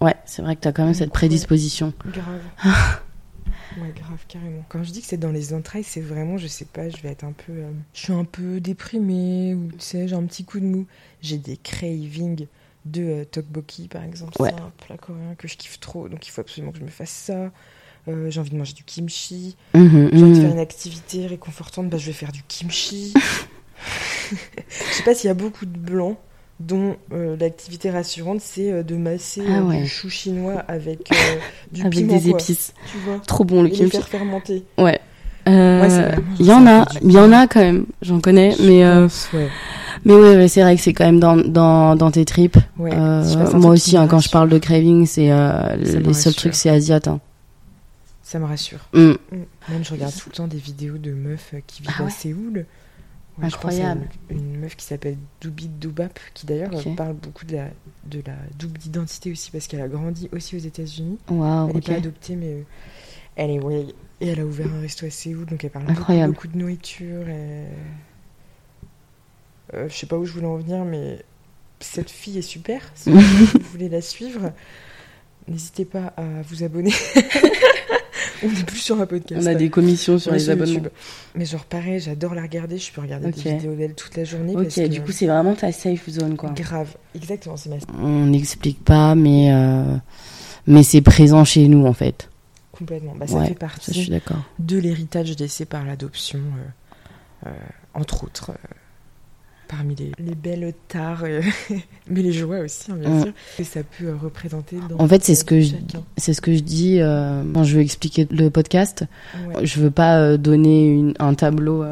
[0.01, 1.93] Ouais, c'est vrai que t'as quand même cette prédisposition.
[2.05, 2.41] Grave.
[3.77, 4.65] ouais, grave, carrément.
[4.69, 7.09] Quand je dis que c'est dans les entrailles, c'est vraiment, je sais pas, je vais
[7.09, 7.53] être un peu.
[7.53, 10.85] euh, je suis un peu déprimée, ou tu sais, j'ai un petit coup de mou.
[11.21, 12.47] J'ai des cravings
[12.85, 14.33] de euh, tteokbokki, par exemple.
[14.41, 14.51] Ouais.
[14.53, 16.89] C'est un plat coréen que je kiffe trop, donc il faut absolument que je me
[16.89, 17.51] fasse ça.
[18.09, 19.55] Euh, j'ai envie de manger du kimchi.
[19.73, 20.41] Mhm, J'ai envie de mhm.
[20.41, 23.13] faire une activité réconfortante, bah, je vais faire du kimchi.
[24.31, 26.17] je sais pas s'il y a beaucoup de blancs
[26.59, 29.81] dont euh, l'activité rassurante, c'est euh, de masser Ah euh, ouais.
[29.81, 31.09] du chou chinois avec
[31.71, 32.73] du Avec piment, des quoi, épices.
[32.91, 33.91] tu vois, Trop bon le et les kimchi.
[33.97, 34.63] faire fermenter.
[34.77, 34.99] Ouais.
[35.49, 38.85] Euh, Il y en a, il y en a quand même, j'en connais, Je mais
[38.85, 39.49] euh, pense, ouais.
[40.05, 42.57] mais ouais, ouais, c'est vrai que c'est quand même dans dans dans tes tripes.
[42.79, 45.31] Euh, moi aussi, hein, quand je parle de craving, c'est
[45.79, 47.09] les seuls trucs, c'est asiate.
[47.09, 47.19] Hein.
[48.21, 48.79] Ça me rassure.
[48.93, 48.99] Mm.
[49.09, 49.15] Mm.
[49.69, 52.65] Même je regarde tout le temps des vidéos de meufs qui vivent Ah à Séoul.
[53.41, 54.07] Incroyable.
[54.29, 57.69] Une, une meuf qui s'appelle Doobie Doobap, qui d'ailleurs parle beaucoup de la,
[58.05, 61.17] de la double identité aussi, parce qu'elle a grandi aussi aux États-Unis.
[61.29, 62.63] Waouh, Elle n'est pas adoptée, mais euh,
[63.37, 63.87] anyway.
[64.21, 65.85] Et elle a ouvert un resto à Séoul, donc elle parle
[66.27, 67.27] beaucoup de nourriture.
[67.27, 67.65] Et...
[69.73, 71.23] Euh, je sais pas où je voulais en venir, mais
[71.79, 72.81] cette fille est super.
[72.95, 74.53] Si vous voulez la suivre,
[75.47, 76.93] n'hésitez pas à vous abonner.
[78.43, 79.41] On n'est plus sur un podcast.
[79.43, 80.73] On a des commissions sur On les abonnements.
[80.73, 80.91] YouTube.
[81.35, 82.77] Mais genre pareil, j'adore la regarder.
[82.77, 84.53] Je peux regarder des vidéos d'elle toute la journée.
[84.55, 84.87] Ok, parce que...
[84.87, 86.49] du coup, c'est vraiment ta safe zone, quoi.
[86.51, 86.95] grave.
[87.15, 89.95] Exactement, c'est ma On n'explique pas, mais euh,
[90.67, 92.29] mais c'est présent chez nous, en fait.
[92.71, 93.13] complètement.
[93.15, 94.11] Bah, ça Ouais, fait Ça, je partie suis
[94.59, 97.53] de l'héritage laissé par l'adoption, euh, euh,
[97.93, 98.51] entre autres.
[99.75, 101.41] Parmi les, les belles tares, euh,
[102.09, 103.23] mais les joies aussi, hein, bien Mm.
[103.23, 105.75] sûr, que ça peut euh, représenter dans En fait, c'est ce que je-.
[106.17, 109.05] C'est ce que je dis euh, quand je veux expliquer le podcast.
[109.47, 109.65] Ouais.
[109.65, 111.83] Je veux pas euh, donner une- un tableau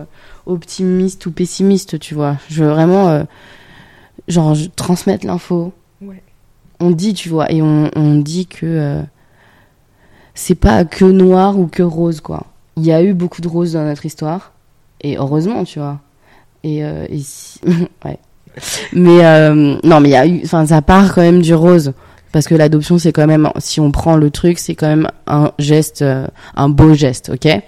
[0.45, 2.37] optimiste ou pessimiste, tu vois.
[2.49, 3.23] Je veux vraiment, euh,
[4.27, 5.73] genre, je- transmettre l'info.
[6.01, 6.21] Ouais.
[6.79, 9.01] On dit, tu vois, et on, on dit que euh,
[10.33, 12.47] c'est pas que noir ou que rose, quoi.
[12.77, 14.53] Il y a eu beaucoup de roses dans notre histoire,
[15.01, 15.99] et heureusement, tu vois.
[16.63, 17.21] Et, euh, et
[18.05, 18.19] ouais.
[18.93, 21.93] Mais euh, non, mais il y a eu, enfin, ça part quand même du rose.
[22.31, 25.51] Parce que l'adoption, c'est quand même, si on prend le truc, c'est quand même un
[25.59, 27.61] geste, euh, un beau geste, ok?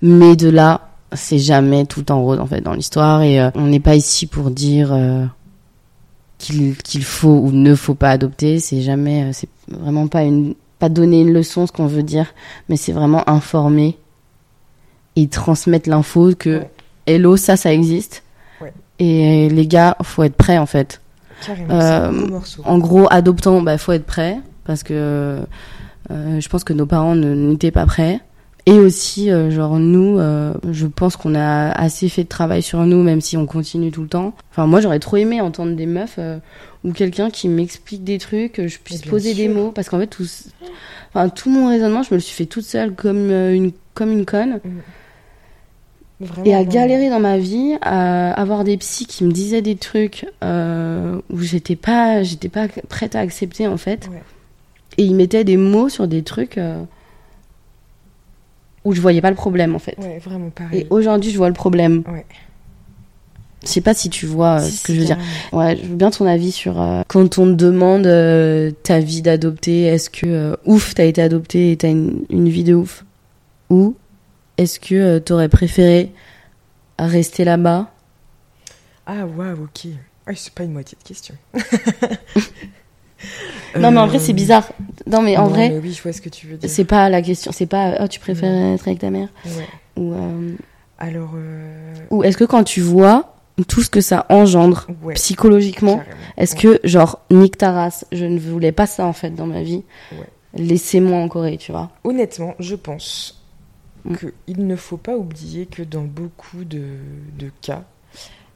[0.00, 3.22] Mais de là, c'est jamais tout en rose, en fait, dans l'histoire.
[3.22, 5.26] Et euh, on n'est pas ici pour dire euh,
[6.38, 8.60] qu'il qu'il faut ou ne faut pas adopter.
[8.60, 12.32] C'est jamais, euh, c'est vraiment pas une, pas donner une leçon, ce qu'on veut dire,
[12.68, 13.98] mais c'est vraiment informer
[15.16, 16.62] et transmettre l'info que.
[17.06, 18.22] Hello, ça, ça existe.
[18.60, 18.72] Ouais.
[18.98, 21.00] Et les gars, faut être prêts, en fait.
[21.46, 22.42] Carrément, c'est un Euh, gros.
[22.64, 25.40] En gros, adoptant, bah, faut être prêt parce que
[26.10, 28.20] euh, je pense que nos parents n'étaient pas prêts.
[28.68, 30.18] Et aussi, euh, genre nous,
[30.72, 34.02] je pense qu'on a assez fait de travail sur nous, même si on continue tout
[34.02, 34.34] le temps.
[34.50, 36.18] Enfin, moi, j'aurais trop aimé entendre des meufs
[36.82, 40.08] ou quelqu'un qui m'explique des trucs, que je puisse poser des mots, parce qu'en fait,
[40.08, 40.26] tout,
[41.14, 44.24] enfin, tout mon raisonnement, je me le suis fait toute seule comme une comme une
[44.26, 44.58] conne.
[46.18, 46.72] Vraiment, Et à vraiment.
[46.72, 51.40] galérer dans ma vie, à avoir des psys qui me disaient des trucs euh, où
[51.40, 54.08] j'étais pas, j'étais pas prête à accepter en fait.
[54.10, 54.22] Ouais.
[54.96, 56.82] Et ils mettaient des mots sur des trucs euh,
[58.84, 59.96] où je voyais pas le problème en fait.
[59.98, 60.80] Ouais, vraiment pareil.
[60.80, 62.02] Et aujourd'hui, je vois le problème.
[62.10, 62.24] Ouais.
[63.62, 65.18] Je sais pas si tu vois euh, Si, ce si, que je veux dire.
[65.52, 69.22] Ouais, je veux bien ton avis sur euh, quand on te demande euh, ta vie
[69.22, 73.04] d'adopté, est-ce que euh, ouf, t'as été adopté et t'as une, une vie de ouf?
[73.68, 73.94] Ou
[74.58, 76.12] est-ce que euh, t'aurais préféré
[76.98, 77.90] rester là-bas?
[79.06, 79.88] Ah, waouh, ok.
[80.26, 81.34] Ah, c'est pas une moitié de question.
[83.78, 84.68] Non, mais en vrai, Euh, c'est bizarre.
[85.06, 86.68] Non, mais en non, vrai, mais oui, je vois ce que tu veux dire.
[86.70, 87.50] c'est pas la question.
[87.52, 89.28] C'est pas, oh, tu préfères être avec ta mère?
[89.44, 89.66] Ouais.
[89.96, 90.52] Ou, euh,
[90.98, 93.34] Alors, euh, ou est-ce que quand tu vois
[93.68, 95.14] tout ce que ça engendre ouais.
[95.14, 96.02] psychologiquement,
[96.36, 96.78] est-ce Ouais.
[96.78, 99.82] que, genre, nique ta race, je ne voulais pas ça en fait dans ma vie.
[100.12, 100.26] Ouais.
[100.54, 101.90] Laissez-moi en Corée, tu vois?
[102.04, 103.35] Honnêtement, je pense
[104.06, 104.16] Mm.
[104.16, 106.98] qu'il ne faut pas oublier que dans beaucoup de,
[107.38, 107.84] de cas,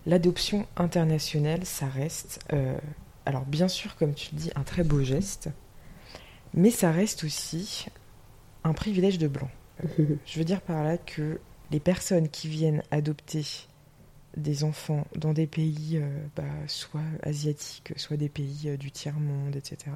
[0.06, 2.78] l'adoption internationale, ça reste, euh,
[3.26, 5.50] alors bien sûr, comme tu le dis, un très beau geste,
[6.54, 7.86] mais ça reste aussi
[8.64, 9.50] un privilège de blanc.
[9.98, 11.40] je veux dire par là que
[11.70, 13.44] les personnes qui viennent adopter
[14.36, 19.56] des enfants dans des pays, euh, bah, soit asiatiques, soit des pays euh, du tiers-monde,
[19.56, 19.90] etc.,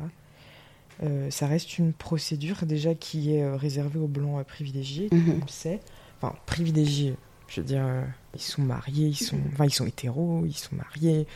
[1.03, 5.39] euh, ça reste une procédure déjà qui est réservée aux blancs privilégiés, Mhm.
[5.41, 5.81] on le sait.
[6.21, 7.15] Enfin, privilégiés,
[7.49, 7.85] je veux dire,
[8.35, 11.27] ils sont mariés, ils sont, enfin, ils sont hétéros, ils sont mariés,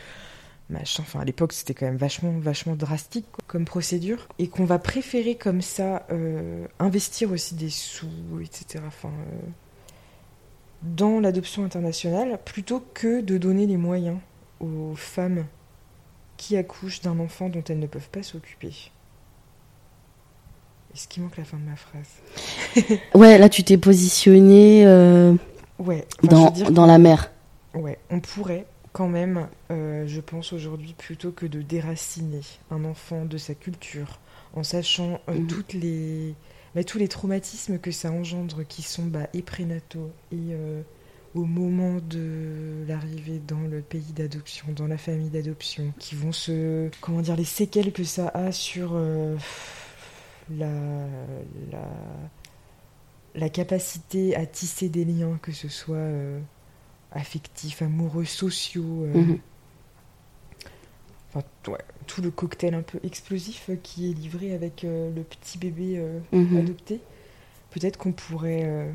[0.69, 1.03] machin.
[1.05, 4.27] Enfin, à l'époque, c'était quand même vachement, vachement drastique quoi, comme procédure.
[4.39, 8.07] Et qu'on va préférer comme ça euh, investir aussi des sous,
[8.41, 8.83] etc.
[8.87, 9.47] Enfin, euh,
[10.81, 14.17] dans l'adoption internationale, plutôt que de donner les moyens
[14.59, 15.45] aux femmes
[16.37, 18.71] qui accouchent d'un enfant dont elles ne peuvent pas s'occuper.
[20.93, 25.33] Est-ce qu'il manque la fin de ma phrase Ouais, là tu t'es positionné euh,
[25.77, 26.05] Ouais.
[26.23, 27.31] dans, dire dans la mer.
[27.73, 33.25] Ouais, on pourrait quand même, euh, je pense aujourd'hui, plutôt que de déraciner un enfant
[33.25, 34.19] de sa culture,
[34.55, 35.47] en sachant euh, Mhm.
[35.47, 36.33] toutes les,
[36.75, 40.55] bah, tous les traumatismes que ça engendre, qui sont bah, et prénataux et
[41.35, 46.89] au moment de l'arrivée dans le pays d'adoption, dans la famille d'adoption, qui vont se,
[47.01, 48.97] comment dire, les séquelles que ça a sur
[50.57, 51.07] la,
[51.71, 51.87] la,
[53.35, 56.39] la capacité à tisser des liens, que ce soit euh,
[57.11, 59.03] affectifs, amoureux, sociaux.
[59.05, 59.39] euh, Mhm.
[61.31, 61.77] Enfin, ouais,
[62.07, 66.03] tout le cocktail un peu explosif euh, qui est livré avec euh, le petit bébé
[66.31, 66.57] Mhm.
[66.57, 67.01] adopté.
[67.71, 68.91] Peut-être qu'on pourrait,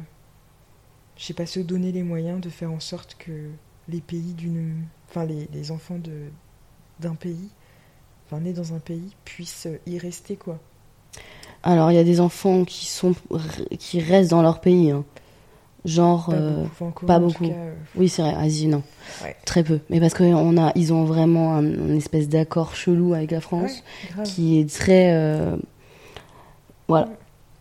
[1.17, 3.51] je sais pas, se donner les moyens de faire en sorte que
[3.89, 6.01] les pays d'une, enfin les, les enfants
[6.99, 7.51] d'un pays,
[8.27, 10.59] enfin nés dans un pays, puissent y rester quoi.
[11.65, 13.15] Alors il y a des enfants qui sont
[13.79, 14.91] qui restent dans leur pays.
[14.93, 15.05] hein.
[15.85, 18.83] Genre, Pas euh, beaucoup, pas cas, euh, oui c'est vrai, Asie non,
[19.23, 19.37] Ouais.
[19.45, 19.81] très peu.
[19.91, 23.83] Mais parce qu'on a, ils ont vraiment un, une espèce d'accord chelou avec la France
[24.17, 25.57] ouais, qui est très, euh,
[26.89, 27.09] voilà.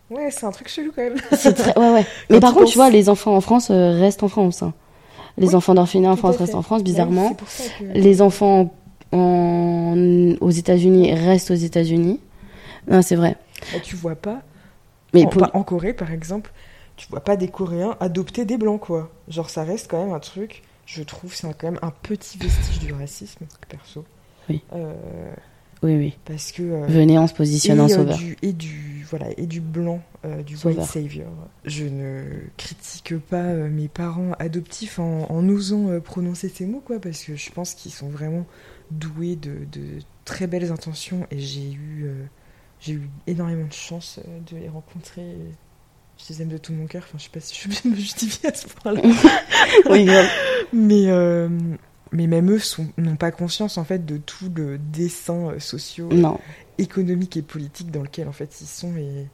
[0.10, 1.18] Ouais, c'est un truc chelou quand même.
[1.34, 2.06] C'est très, ouais ouais.
[2.30, 4.64] Mais par contre, penses- tu vois, les enfants en France restent en France.
[4.64, 4.74] hein.
[5.38, 7.28] Les Oui, enfants d'orphelins en France restent en France, oui, bizarrement.
[7.30, 8.72] c'est pour ça que- Les enfants
[9.12, 9.95] en-
[10.39, 12.20] aux États-Unis restent aux États-Unis.
[12.89, 13.36] Non, c'est vrai.
[13.72, 14.41] Bah, tu vois pas
[15.14, 16.51] Mais en, pour- pas- en Corée, par exemple,
[16.97, 19.11] tu vois pas des Coréens adopter des Blancs, quoi.
[19.28, 22.80] Genre, ça reste quand même un truc, je trouve, c'est quand même un petit vestige
[22.80, 24.03] du racisme, perso.
[24.49, 24.61] Oui.
[24.74, 24.93] Euh,
[25.84, 26.18] oui, oui.
[26.26, 26.61] parce que...
[26.64, 28.18] euh, Venez, on se positionne et, en euh, sauveur.
[28.18, 30.80] du, et du voilà et du blanc euh, du Sauveur.
[30.80, 31.28] white savior.
[31.66, 32.24] Je ne
[32.57, 37.51] critique pas mes parents adoptifs en, en osant prononcer ces mots quoi parce que je
[37.51, 38.45] pense qu'ils sont vraiment
[38.91, 42.09] doués de, de très belles intentions et j'ai eu
[42.84, 45.36] j'ai eu énormément de chance euh, de les rencontrer.
[46.17, 47.03] Je les aime de tout mon cœur.
[47.07, 49.01] Enfin, je sais pas si je suis obligée de me justifier à ce point-là.
[49.89, 50.07] oui.
[50.73, 51.49] Mais, euh,
[52.11, 52.59] mais même eux
[52.97, 56.39] n'ont pas conscience en fait de tout le dessin euh, socio, Non,
[56.77, 59.27] économique et politique dans lequel en fait ils sont et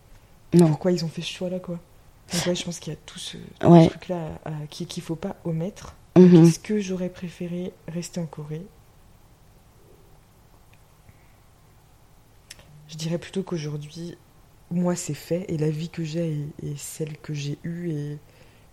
[0.53, 0.67] non.
[0.67, 1.79] pourquoi ils ont fait ce choix-là quoi.
[2.33, 3.87] Donc ouais, je pense qu'il y a tout ce, Ouais.
[3.89, 4.39] truc-là
[4.69, 5.95] qu'il faut pas omettre.
[6.17, 6.45] Mhm.
[6.45, 8.61] Est-ce que j'aurais préféré rester en Corée
[12.89, 14.17] Je dirais plutôt qu'aujourd'hui,
[14.71, 16.31] moi c'est fait et la vie que j'ai
[16.63, 18.17] est, est celle que j'ai eue et,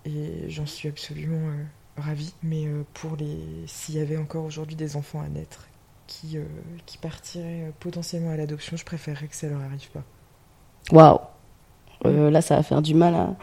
[0.07, 1.65] et j'en suis absolument euh,
[2.03, 2.33] ravie.
[2.43, 5.67] Mais euh, pour les, s'il y avait encore aujourd'hui des enfants à naître
[6.07, 6.45] qui, euh,
[6.87, 10.03] qui partiraient potentiellement à l'adoption, je préférerais que ça leur arrive pas.
[10.93, 11.19] Waouh.
[12.07, 13.35] Euh, là, ça va faire du mal à.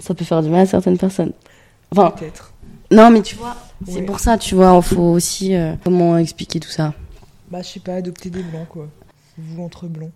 [0.00, 1.32] Ça peut faire du mal à certaines personnes.
[1.92, 2.52] Enfin, Peut-être.
[2.90, 3.54] non, mais tu vois,
[3.86, 4.02] c'est Ouais.
[4.02, 5.54] pour ça, tu vois, il faut aussi.
[5.84, 6.92] comment expliquer tout ça
[7.50, 8.88] Bah je sais pas, adopter des blancs quoi.
[9.38, 10.12] Vous entre blancs.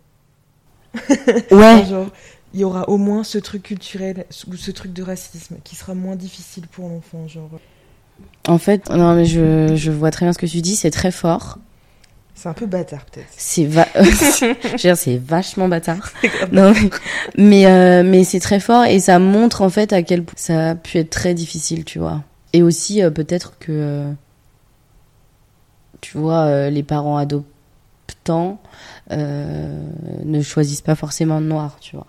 [1.51, 2.09] Ouais, Genre,
[2.55, 5.95] il y aura au moins ce truc culturel ou ce truc de racisme qui sera
[5.95, 7.29] moins difficile pour l'enfant.
[7.29, 7.51] Genre,
[8.47, 11.11] en fait, non, mais je, je vois très bien ce que tu dis, c'est très
[11.11, 11.59] fort.
[12.35, 13.29] c'est un peu bâtard peut-être.
[13.37, 13.87] C'est va...
[13.97, 16.11] je veux dire, c'est vachement bâtard.
[16.53, 16.91] Non, mais
[17.37, 20.71] mais, euh, mais c'est très fort et ça montre en fait à quel point ça
[20.71, 22.23] a pu être très difficile, tu vois.
[22.55, 24.13] Et aussi euh, peut-être que euh,
[26.01, 27.19] tu vois les parents
[29.11, 29.81] euh,
[30.25, 32.07] ne choisissent pas forcément noir, tu vois.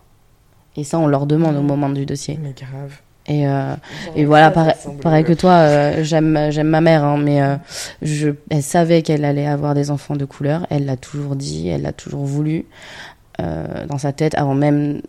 [0.76, 2.39] Et ça on leur demande au moment du dossier.
[2.41, 3.00] Mais grave.
[3.28, 3.76] Et euh,
[4.16, 7.56] et voilà, pareil, pareil que toi, euh, j'aime j'aime ma mère, hein, mais euh,
[8.02, 10.66] je, elle savait qu'elle allait avoir des enfants de couleur.
[10.70, 12.66] Elle l'a toujours dit, elle l'a toujours voulu
[13.38, 15.02] dans sa tête avant même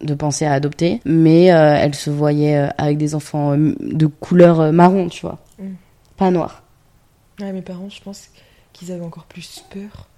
[0.00, 1.00] de penser à adopter.
[1.04, 5.74] Mais elle se voyait avec des enfants de couleur marron, tu vois, Mm.
[6.16, 6.62] pas noir.
[7.40, 8.28] Ouais, mes parents, je pense
[8.72, 10.08] qu'ils avaient encore plus peur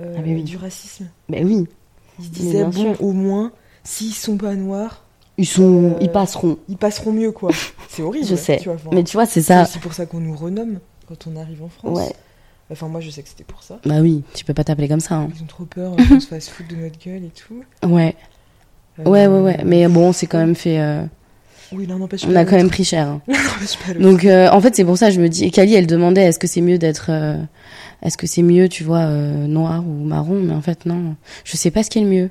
[0.00, 0.42] euh, Ah, oui.
[0.42, 1.06] du racisme.
[1.28, 1.66] Ben oui,
[2.18, 3.02] Ils se disaient, bon, sûr.
[3.02, 3.52] au moins,
[3.84, 5.04] s'ils sont pas noirs,
[5.38, 6.58] ils sont, Euh, ils passeront.
[6.68, 7.50] ils passeront mieux quoi.
[7.88, 8.26] C'est horrible.
[8.26, 8.58] Je sais.
[8.58, 9.62] Tu vois, enfin, Mais tu vois, c'est c'est ça.
[9.62, 10.78] aussi pour ça qu'on nous renomme
[11.08, 11.98] quand on arrive en France.
[11.98, 12.12] Ouais.
[12.70, 13.78] Enfin, moi, je sais que c'était pour ça.
[13.84, 15.16] Bah oui, tu peux pas t'appeler comme ça.
[15.16, 15.28] hein.
[15.36, 17.62] Ils ont trop peur euh, qu'on se fasse foutre de notre gueule et tout.
[17.86, 18.14] Ouais.
[18.98, 19.58] Ouais, ouais, ouais.
[19.64, 20.78] Mais bon, on s'est quand même fait.
[20.80, 21.04] euh,
[21.72, 23.08] Oui, l'un n'empêche on pas a quand même pris cher.
[23.08, 23.20] hein.
[23.86, 23.94] Pas.
[23.94, 25.44] Donc, euh, en fait, c'est pour ça que je me dis.
[25.44, 27.10] Et Kali, elle demandait est-ce que c'est mieux d'être.
[28.02, 30.40] Est-ce que c'est mieux, tu vois, euh, noir ou marron?
[30.40, 31.16] Mais en fait, non.
[31.44, 32.30] Je sais pas ce qui est le mieux.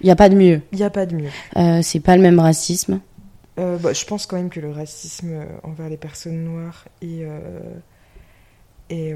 [0.00, 0.62] Il y a pas de mieux.
[0.72, 1.30] Il n'y a pas de mieux.
[1.56, 3.00] Euh, c'est pas le même racisme.
[3.58, 7.24] Euh, bah, je pense quand même que le racisme euh, envers les personnes noires est,
[8.90, 9.14] est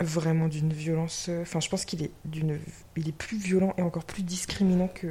[0.00, 1.30] vraiment d'une violence.
[1.42, 2.58] Enfin, je pense qu'il est d'une,
[2.96, 5.06] il est plus violent et encore plus discriminant que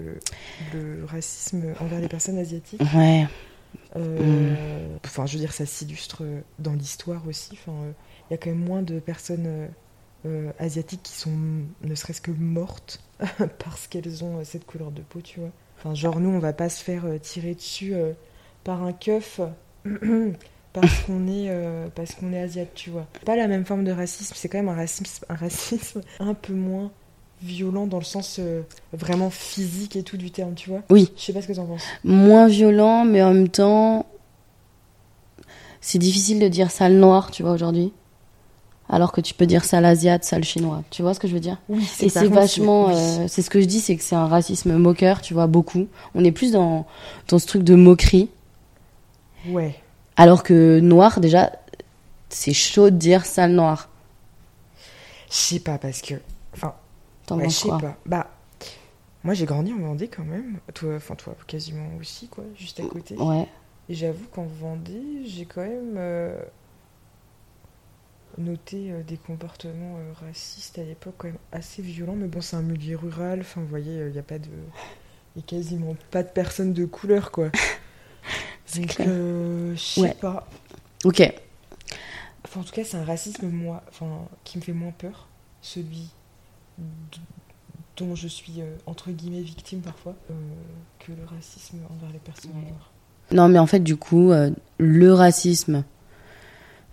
[0.74, 2.82] le racisme envers les personnes asiatiques.
[2.96, 3.28] Ouais.
[3.96, 6.24] Euh, Enfin, je veux dire, ça s'illustre
[6.60, 7.52] dans l'histoire aussi.
[7.54, 7.74] Enfin,
[8.30, 9.68] il y a quand même moins de personnes euh,
[10.26, 11.38] euh, asiatiques qui sont,
[11.84, 13.02] ne serait-ce que mortes
[13.64, 15.52] parce qu'elles ont euh, cette couleur de peau, tu vois.
[15.78, 17.94] Enfin, genre, nous, on va pas se faire tirer dessus
[18.64, 19.42] par un keuf
[20.76, 23.08] parce qu'on est, euh, parce qu'on est asiate, tu vois.
[23.26, 26.54] Pas la même forme de racisme, c'est quand même un racisme, un racisme un peu
[26.54, 26.92] moins
[27.42, 30.82] violent dans le sens euh, vraiment physique et tout du terme, tu vois.
[30.90, 31.12] Oui.
[31.16, 31.86] Je sais pas ce que t'en penses.
[32.04, 34.06] Moins violent, mais en même temps.
[35.80, 37.94] C'est difficile de dire sale noir, tu vois, aujourd'hui.
[38.88, 40.84] Alors que tu peux dire sale asiate, sale chinois.
[40.92, 42.90] Tu vois ce que je veux dire Oui, Et c'est vachement.
[42.90, 45.88] euh, c'est ce que je dis, c'est que c'est un racisme moqueur, tu vois, beaucoup.
[46.14, 46.86] On est plus dans,
[47.28, 48.30] dans ce truc de moquerie.
[49.50, 49.76] Ouais.
[50.18, 51.52] Alors que noir, déjà,
[52.30, 53.90] c'est chaud de dire sale noir.
[55.30, 56.16] Je sais pas, parce que.
[56.54, 56.74] Enfin,
[57.26, 57.98] T'en ouais, je penses pas.
[58.06, 58.28] Bah,
[59.24, 60.60] moi j'ai grandi en Vendée quand même.
[60.76, 63.16] Toi, enfin, toi quasiment aussi, quoi, juste à côté.
[63.16, 63.48] Ouais.
[63.90, 66.38] Et j'avoue qu'en Vendée, j'ai quand même euh,
[68.38, 72.16] noté euh, des comportements euh, racistes à l'époque, quand même assez violents.
[72.16, 73.40] Mais bon, c'est un milieu rural.
[73.42, 74.50] Enfin, vous voyez, il n'y a pas de.
[75.36, 77.50] Il a quasiment pas de personnes de couleur, quoi.
[78.66, 80.14] C'est Donc, euh, je sais Ouais.
[80.20, 80.48] pas.
[81.04, 81.22] Ok.
[82.46, 85.28] Enfin, en tout cas, c'est un racisme moi, enfin, qui me fait moins peur,
[85.62, 86.10] celui
[87.98, 90.34] dont je suis euh, entre guillemets victime parfois, euh,
[91.00, 92.92] que le racisme envers les personnes noires.
[93.32, 95.84] Non, mais en fait, du coup, euh, le racisme,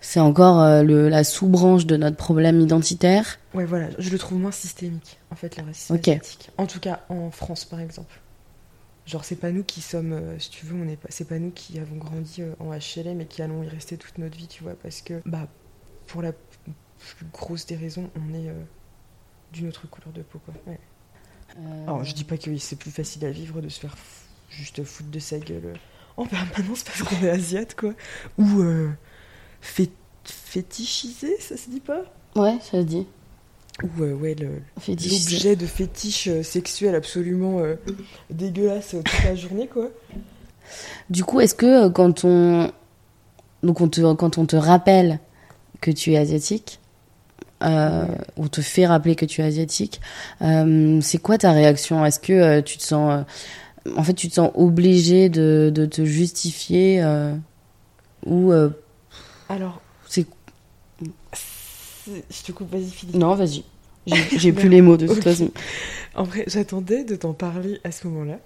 [0.03, 3.39] c'est encore euh, le, la sous-branche de notre problème identitaire.
[3.53, 6.07] Ouais, voilà, je le trouve moins systémique, en fait, le racisme Ok.
[6.09, 6.49] asiatique.
[6.57, 8.19] En tout cas, en France, par exemple.
[9.05, 11.39] Genre, c'est pas nous qui sommes, euh, si tu veux, on est pas, c'est pas
[11.39, 14.47] nous qui avons grandi euh, en HLM et qui allons y rester toute notre vie,
[14.47, 15.47] tu vois, parce que, bah,
[16.07, 18.51] pour la plus grosse des raisons, on est
[19.53, 20.53] d'une autre couleur de peau, quoi.
[20.67, 20.79] Ouais.
[21.87, 23.95] Alors, je dis pas que c'est plus facile à vivre de se faire
[24.49, 25.73] juste foutre de sa gueule
[26.17, 27.93] en permanence parce qu'on est asiate, quoi.
[28.37, 28.63] Ou
[29.63, 29.91] euh, fé-
[30.25, 32.03] fétichiser, ça se dit pas?
[32.35, 33.05] Ouais, ça se dit.
[33.83, 34.35] Ou euh, ouais,
[34.79, 35.31] Fétichisé.
[35.35, 37.75] l'objet de fétiche euh, sexuel absolument euh,
[38.29, 39.89] dégueulasse euh, toute la journée, quoi.
[41.09, 42.71] Du coup, est-ce que euh, quand on
[43.63, 45.19] donc on te quand on te rappelle
[45.81, 46.79] que tu es asiatique,
[47.63, 48.17] euh, Ouais.
[48.37, 50.01] on te fait rappeler que tu es asiatique,
[50.39, 52.05] c'est quoi ta réaction?
[52.05, 53.25] Est-ce que tu te sens
[53.97, 57.03] en fait tu te sens obligé de, de te justifier
[58.25, 58.51] ou
[59.49, 60.25] Alors, c'est
[62.05, 63.15] je te coupe, vas-y, Philippe.
[63.15, 63.63] non vas-y
[64.05, 65.49] j'ai plus les mots de toute façon
[66.15, 68.39] En vrai, j'attendais de t'en parler à ce moment-là.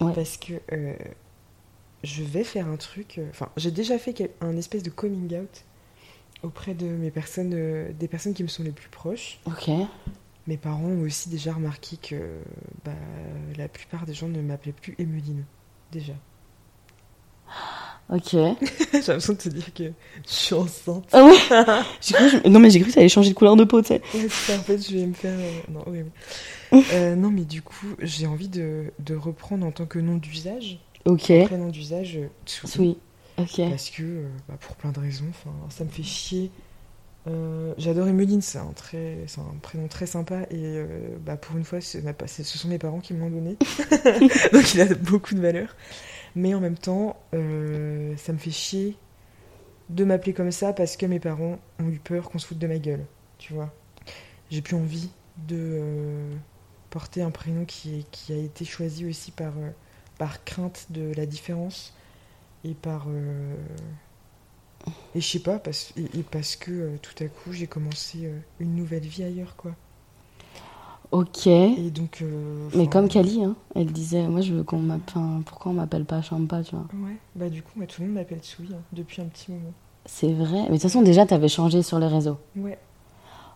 [0.00, 0.12] Ouais.
[0.14, 0.94] Parce que euh,
[2.02, 3.18] je vais faire un truc.
[3.18, 5.64] euh, Enfin, j'ai déjà fait un espèce de coming out
[6.42, 9.38] auprès de mes personnes, euh, des personnes qui me sont les plus proches.
[9.44, 9.70] ok
[10.46, 12.16] Mes parents ont aussi déjà remarqué que
[12.84, 12.92] bah,
[13.58, 15.44] la plupart des gens ne m'appelaient plus Emeline.
[15.92, 16.14] Déjà.
[18.14, 18.46] Ok j'ai
[18.98, 19.90] l'impression de te dire que je
[20.32, 21.04] suis enceinte.
[21.12, 21.34] ah ouais
[22.00, 23.80] J'ai cru- je- non mais j'ai cru que ça allait changer de couleur de peau
[23.82, 25.32] tu sais Ouais, ça, en fait, je vais me faire.
[25.38, 26.00] euh, Non, oui,
[26.94, 30.78] Euh, non, mais du coup, j'ai envie de, de reprendre en tant que nom d'usage,
[31.04, 32.78] ok prénom d'usage, euh, Tsuki.
[32.78, 32.98] oui
[33.38, 35.26] ok Parce que, euh, bah, pour plein de raisons,
[35.70, 36.50] ça me fait chier.
[37.28, 40.86] Euh, J'adore Emeline, c'est un, très, c'est un prénom très sympa et euh,
[41.24, 43.56] bah, pour une fois, ma- c'est- ce sont mes parents qui me l'ont donné.
[44.52, 45.76] Donc il a beaucoup de valeur.
[46.34, 48.96] Mais en même temps, euh, ça me fait chier
[49.90, 52.66] de m'appeler comme ça parce que mes parents ont eu peur qu'on se foute de
[52.66, 53.04] ma gueule.
[53.38, 53.72] Tu vois
[54.50, 55.10] J'ai plus envie
[55.48, 56.34] de euh,
[56.90, 59.70] porter un prénom qui, a été choisi aussi par, euh,
[60.18, 61.94] par crainte de la différence
[62.64, 63.08] et par.
[65.14, 68.30] et je sais pas, parce, et, parce que tout à coup j'ai commencé
[68.60, 69.74] une nouvelle vie ailleurs, quoi.
[71.12, 72.18] Ok Et donc.
[72.22, 75.22] euh, Mais comme Kali, hein, elle disait, moi je veux qu'on m'appelle.
[75.46, 76.86] Pourquoi on m'appelle pas Champa, tu vois?
[76.94, 79.72] Ouais, bah du coup, moi, tout le monde m'appelle Tsui hein, depuis un petit moment.
[80.06, 80.62] C'est vrai.
[80.62, 82.38] Mais de toute façon, déjà, t'avais changé sur les réseaux.
[82.56, 82.78] Ouais,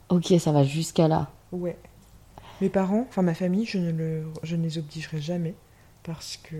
[0.09, 1.29] Ok, ça va jusqu'à là.
[1.53, 1.77] ouais.
[2.63, 5.55] Mes parents, enfin ma famille, je ne, le, je ne les obligerai jamais
[6.05, 6.55] parce que.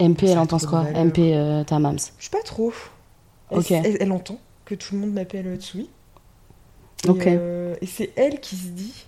[0.00, 0.82] MP, elle en pense quoi?
[0.92, 1.96] MP, euh, ta mams.
[2.18, 2.72] Je sais pas trop.
[3.50, 3.70] Elle, Ok.
[3.70, 5.88] elle, elle entend que tout le monde m'appelle Tsui.
[7.06, 7.22] Et, Ok.
[7.28, 9.06] euh, et c'est elle qui se dit,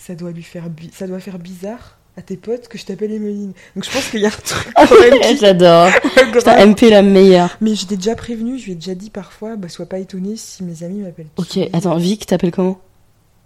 [0.00, 3.52] ça doit lui faire, ça doit faire bizarre à tes potes que je t'appelle Emeline.
[3.76, 5.90] Donc je pense qu'il y a un truc même qui- J'adore.
[6.32, 7.56] Putain, MP la meilleure.
[7.60, 10.36] Mais je t'ai déjà prévenu, je lui ai déjà dit parfois, bah sois pas étonné
[10.36, 11.28] si mes amis m'appellent.
[11.36, 12.80] Ok, attends, Vic, t'appelles comment?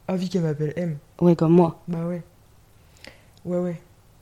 [0.09, 0.97] Ah, Vic, elle m'appelle M.
[1.21, 1.83] Ouais, comme moi.
[1.89, 2.23] Bah ouais.
[3.45, 3.81] Ouais, ouais.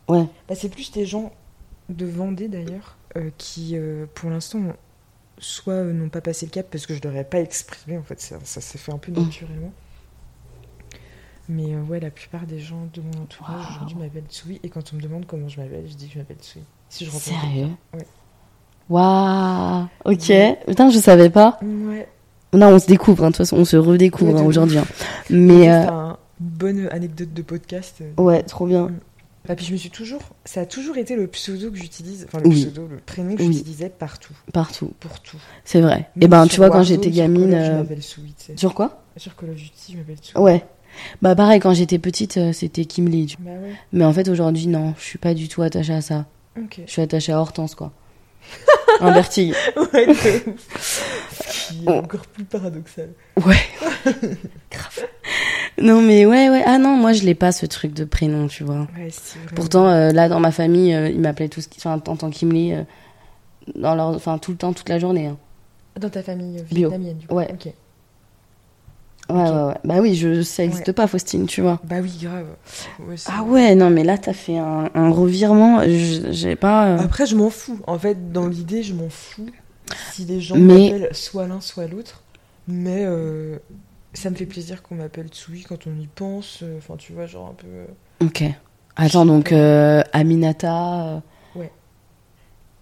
[0.09, 0.27] Ouais.
[0.49, 1.33] Bah, c'est plus des gens
[1.89, 4.61] de Vendée d'ailleurs, euh, qui euh, pour l'instant
[5.39, 8.03] soit euh, n'ont pas passé le cap parce que je leur ai pas exprimé, en
[8.03, 9.25] fait, ça, ça s'est fait un peu Mm.
[9.25, 9.73] naturellement.
[11.49, 14.93] Mais euh, ouais, la plupart des gens de mon entourage aujourd'hui m'appellent Tsui, et quand
[14.93, 16.61] on me demande comment je m'appelle, je dis que je m'appelle Tsui.
[16.89, 18.07] Si je Sérieux Ouais.
[18.89, 19.87] Waouh.
[20.05, 20.29] Ok.
[20.29, 20.59] Ouais.
[20.67, 21.59] Putain, je savais pas.
[21.63, 22.09] Ouais.
[22.53, 24.79] Non, on se découvre, hein, de toute façon, on se redécouvre Ouais, hein, aujourd'hui.
[24.79, 24.85] hein.
[25.31, 28.03] Mais euh, une bonne anecdote de podcast.
[28.03, 28.23] euh.
[28.23, 28.91] ouais, trop bien.
[29.49, 30.21] Ah, puis je me suis toujours.
[30.45, 32.61] Ça a toujours été le pseudo que j'utilise, enfin le Oui.
[32.63, 33.53] pseudo, le prénom que Oui.
[33.55, 34.93] j'utilisais partout, Partout.
[35.01, 35.39] pour tout.
[35.65, 36.09] C'est vrai.
[36.17, 37.55] Et Même ben, tu vois, quand j'étais sur Call gamine.
[37.55, 38.57] of, Je euh, m'appelle Sui, tu sais.
[38.57, 39.03] Sur quoi?
[39.17, 40.39] Sur Call of Duty, je m'appelle Sui.
[40.39, 40.65] Ouais.
[41.23, 43.27] Bah, pareil, quand j'étais petite, euh, c'était Kimli.
[43.27, 43.73] tu- Bah ouais.
[43.93, 46.27] Mais en fait, aujourd'hui, non, je suis pas du tout attachée à ça.
[46.57, 47.93] Je suis attachée à Hortense, quoi.
[49.01, 49.55] Un vertige.
[49.77, 50.13] Ouais, de
[50.51, 50.69] ouf.
[51.41, 53.11] Ce qui est encore plus paradoxal.
[53.45, 53.57] Ouais.
[54.71, 55.07] Grave.
[55.81, 56.63] Non, mais ouais, ouais.
[56.67, 58.81] Ah non, moi, je l'ai pas, ce truc de prénom, tu vois.
[58.97, 59.11] Ouais, vraiment.
[59.55, 62.83] Pourtant, euh, là, dans ma famille, euh, ils m'appelaient tous, enfin, en tant qu'Imli, euh,
[63.77, 65.27] dans leur, enfin, tout le temps, toute la journée.
[65.29, 65.39] hein.
[65.99, 66.89] Dans ta famille euh, Bio.
[66.91, 67.35] vietnamienne, du coup.
[67.35, 67.49] Ouais.
[69.31, 69.75] Ouais, ouais, ouais.
[69.85, 70.93] Bah oui, je, ça existe Ouais.
[70.93, 71.81] pas, Faustine, tu vois.
[71.85, 72.47] Bah oui, grave.
[73.07, 75.81] Ouais, Ah ouais, non, mais là, t'as fait un, un revirement.
[75.87, 76.89] J'ai pas.
[76.89, 77.81] euh, Après, je m'en fous.
[77.87, 79.47] En fait, dans l'idée, je m'en fous
[80.11, 82.23] si les gens Mais- m'appellent soit l'un, soit l'autre.
[82.69, 83.59] Mais euh,
[84.13, 86.61] ça me fait plaisir qu'on m'appelle Tsui quand on y pense.
[86.63, 88.27] euh, Enfin, tu vois, genre un peu.
[88.27, 88.45] Ok.
[88.97, 91.23] Attends, donc, euh, Aminata.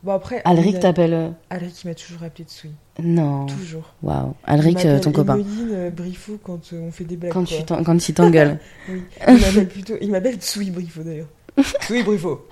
[0.02, 0.40] Bon, après.
[0.46, 1.12] Alric t'appelle.
[1.12, 2.70] euh, Alric, il m'a toujours appelé Tsui.
[3.02, 3.44] Non.
[3.46, 3.92] Toujours.
[4.02, 4.34] Waouh.
[4.44, 5.38] Alric, euh, ton copain.
[5.72, 7.32] Euh, Brifo quand euh, on fait des blagues.
[7.32, 8.58] Quand, tu quand il t'engueule.
[8.88, 9.02] Oui.
[9.28, 9.94] Il m'appelle plutôt.
[10.00, 11.26] Il m'appelle Tsui Brifo d'ailleurs.
[11.82, 12.46] Tsui Brifo.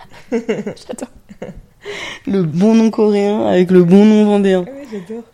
[2.26, 4.64] le bon nom coréen avec le bon nom vendéen.
[4.66, 5.24] Ah ouais, j'adore.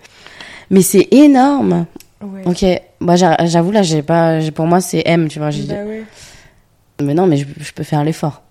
[0.71, 1.87] Mais c'est énorme.
[2.23, 2.43] Ouais.
[2.47, 2.65] Ok.
[3.01, 4.39] Bah, j'a- j'avoue, là, j'ai pas.
[4.55, 5.51] Pour moi, c'est M, tu vois.
[5.51, 6.05] Bah ouais.
[7.03, 8.43] Mais non, mais je, je peux faire l'effort.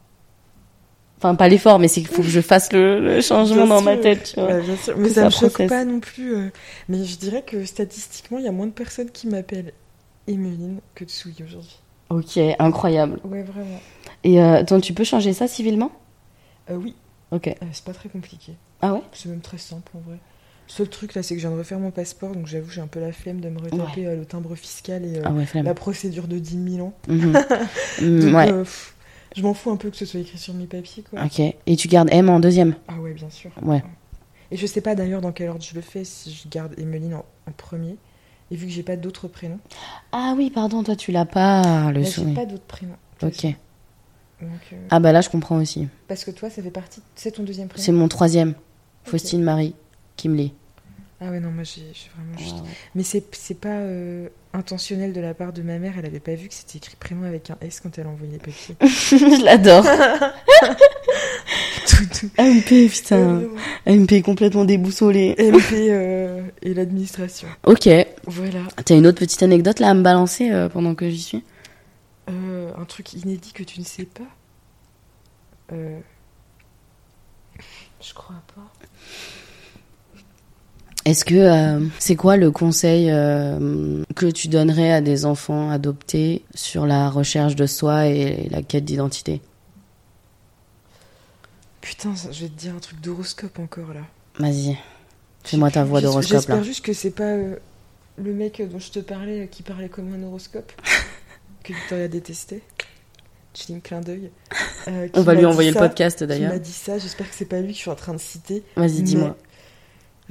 [1.24, 3.82] Enfin, pas l'effort, mais c'est qu'il faut que je fasse le, le changement Bien dans
[3.82, 4.50] ma tête, tu vois.
[4.50, 4.98] Ouais, bien sûr.
[4.98, 6.36] Mais ça ça me choque pas non plus.
[6.36, 6.50] euh,
[6.90, 9.72] Mais je dirais que statistiquement, il y a moins de personnes qui m'appellent
[10.28, 11.80] Emeline que Tsui aujourd'hui.
[12.10, 13.20] Ok, incroyable.
[13.24, 13.80] Ouais, vraiment.
[14.26, 15.94] Et euh, attends, tu peux changer ça civilement?
[16.70, 16.94] Euh, oui,
[17.32, 17.50] Ok.
[17.72, 18.54] c'est pas très compliqué.
[18.82, 19.02] Ah ouais?
[19.14, 20.18] C'est même très simple en vrai.
[20.68, 22.80] Le seul truc là, c'est que je viens de refaire mon passeport, donc j'avoue, j'ai
[22.82, 26.28] un peu la flemme de me retaper le timbre fiscal et Ah ouais, la procédure
[26.28, 26.94] de 10 000 ans.
[27.08, 27.34] Mhm.
[28.02, 28.54] Mm, Donc, ouais.
[28.54, 28.93] pff,
[29.36, 31.24] je m'en fous un peu que ce soit écrit sur mes papiers, quoi.
[31.24, 31.40] Ok.
[31.40, 33.52] Et tu gardes M en deuxième Ah ouais, bien sûr.
[33.62, 33.84] Ouais.
[34.52, 37.16] Et je sais pas d'ailleurs dans quel ordre je le fais, si je garde Emeline
[37.16, 37.98] en, en premier.
[38.52, 39.60] Et vu que j'ai pas d'autres prénoms,
[40.12, 42.98] Ah oui, pardon, toi tu l'as pas le là, j'ai pas d'autres prénoms.
[43.24, 43.46] Ok.
[44.42, 45.88] Donc, euh, Ah bah là, je comprends aussi.
[46.08, 47.02] Parce que toi, ça fait partie.
[47.16, 48.54] C'est ton deuxième prénom C'est mon troisième.
[49.06, 49.74] Faustine Marie
[50.18, 50.52] Kimley.
[51.26, 52.56] Ah ouais, non, moi j'ai vraiment juste.
[52.56, 52.70] Ouais.
[52.96, 56.50] Mais c'est pas euh, intentionnel de la part de ma mère, elle avait pas vu
[56.50, 58.76] que c'était écrit prénom avec un S quand elle les papiers.
[58.82, 59.84] je l'adore.
[61.88, 62.30] tout, tout.
[62.38, 63.18] MP, putain.
[63.18, 63.48] Euh,
[63.88, 65.36] MP complètement déboussolé.
[65.40, 67.48] MP euh, et l'administration.
[67.66, 67.88] Ok.
[68.26, 68.60] Voilà.
[68.84, 71.44] T'as une autre petite anecdote là à me balancer euh, pendant que j'y suis?
[72.28, 74.24] Un truc inédit que tu ne sais pas?
[78.02, 78.73] Je crois pas.
[81.06, 86.44] Est-ce que euh, c'est quoi le conseil euh, que tu donnerais à des enfants adoptés
[86.56, 89.42] sur la recherche de soi et la quête d'identité?
[91.82, 94.02] Putain, ça- je vais te dire un truc d'horoscope encore là.
[94.40, 94.78] Vas-y.
[95.44, 96.38] Fais-moi ta voix d'horoscope là.
[96.40, 97.56] J'espère juste que c'est pas euh,
[98.18, 100.72] le mec dont je te parlais qui parlait comme un horoscope
[101.64, 102.62] que Victoria détestait.
[103.54, 104.32] Chilling clin d'œil.
[104.88, 106.54] Euh, qui On va lui envoyer ça, le podcast d'ailleurs.
[106.54, 108.64] m'a dit ça, j'espère que c'est pas lui que je suis en train de citer.
[108.78, 109.36] Vas-y, dis-moi.
[109.38, 109.53] Mais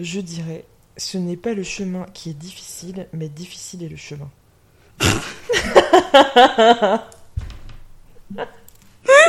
[0.03, 0.65] Je dirais,
[0.97, 4.29] ce n'est pas le chemin qui est difficile, mais difficile est le chemin.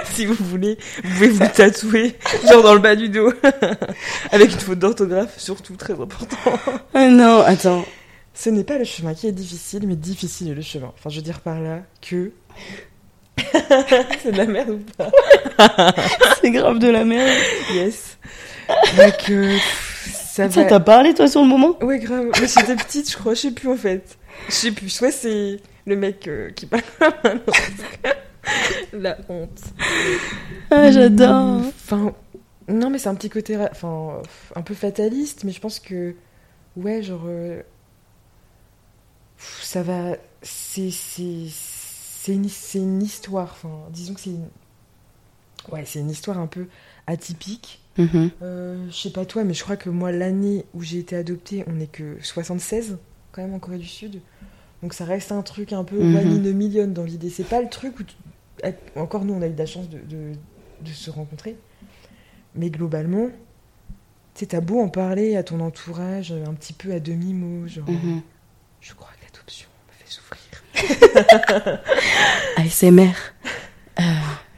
[0.05, 2.15] si vous voulez, vous pouvez vous tatouer,
[2.49, 3.31] genre dans le bas du dos,
[4.31, 6.37] avec une faute d'orthographe, surtout très important.
[6.95, 7.85] Ah non, attends.
[8.33, 10.91] Ce n'est pas le chemin qui est difficile, mais difficile est le chemin.
[10.97, 12.31] Enfin, je veux dire par là que.
[14.23, 15.11] c'est de la merde ou pas?
[16.41, 17.29] C'est grave de la merde.
[17.75, 18.17] Yes.
[18.97, 19.55] Donc, euh,
[20.47, 20.65] ça va.
[20.69, 22.27] t'a parlé toi sur le moment Ouais, grave.
[22.41, 23.33] Mais j'étais petite, je crois.
[23.33, 24.17] Je sais plus en fait.
[24.47, 24.89] Je sais plus.
[24.89, 26.83] Soit c'est le mec euh, qui parle.
[28.93, 29.61] La honte.
[30.69, 31.61] Ah, j'adore.
[31.67, 32.13] Enfin,
[32.67, 33.57] non, mais c'est un petit côté.
[33.57, 34.21] Enfin,
[34.55, 36.15] un peu fataliste, mais je pense que.
[36.75, 37.23] Ouais, genre.
[37.25, 37.61] euh,
[39.37, 40.17] Ça va.
[40.41, 40.89] C'est.
[42.27, 43.49] Une, une histoire.
[43.51, 44.47] Enfin, disons que c'est une.
[45.71, 46.67] Ouais, c'est une histoire un peu
[47.07, 47.79] atypique.
[47.97, 48.31] Mhm.
[48.41, 51.63] Euh, je sais pas toi, mais je crois que moi, l'année où j'ai été adoptée,
[51.67, 52.97] on n'est que 76,
[53.31, 54.19] quand même, en Corée du Sud.
[54.81, 56.15] Donc ça reste un truc un peu Mhm.
[56.15, 57.29] one in a million dans l'idée.
[57.29, 58.03] C'est pas le truc où.
[58.03, 58.15] tu-
[58.63, 60.33] eh, Encore nous, on a eu de la chance de, de-
[60.81, 61.55] de se rencontrer.
[62.55, 63.29] Mais globalement,
[64.35, 67.89] tu t'as beau en parler à ton entourage, euh, un petit peu à demi-mot, genre.
[67.89, 68.21] Mhm.
[68.81, 71.79] Je crois que l'adoption me fait souffrir.
[72.57, 73.13] ASMR.
[73.99, 74.03] Euh,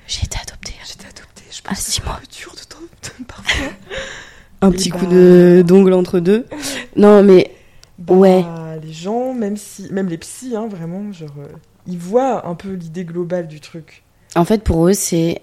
[0.08, 0.38] j'ai été
[1.68, 2.20] adoptée, je à pense 6 que mois.
[2.24, 3.68] c'est dur de t'en- parfois.
[4.62, 6.46] Un Et petit bah- coup de d'ongle entre deux.
[6.96, 7.52] Non, mais
[8.00, 8.46] Bah, Ouais.
[8.84, 11.48] Les gens, même si, même les psys, hein, vraiment, genre, euh,
[11.88, 14.04] ils voient un peu l'idée globale du truc.
[14.36, 15.42] en fait, pour eux, c'est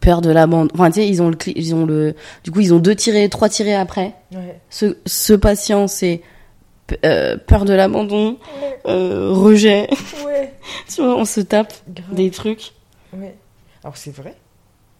[0.00, 0.70] peur de l'abandon.
[0.74, 3.28] Enfin, tu sais, ils ont le, ils ont le, du coup, ils ont deux tirés,
[3.28, 4.14] trois tirés après.
[4.32, 4.58] Ouais.
[4.70, 6.22] Ce, ce patient, c'est
[7.04, 8.38] euh, peur de l'abandon,
[8.86, 9.88] euh, rejet.
[10.24, 10.54] Ouais.
[10.88, 12.14] tu vois, on se tape Grave.
[12.14, 12.72] des trucs.
[13.12, 13.34] Ouais.
[13.84, 14.34] Alors c'est vrai.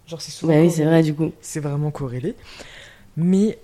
[0.07, 0.53] Genre c'est souvent.
[0.55, 1.33] Bah oui, c'est vrai, du coup.
[1.41, 2.35] C'est vraiment corrélé.
[3.17, 3.59] Mais.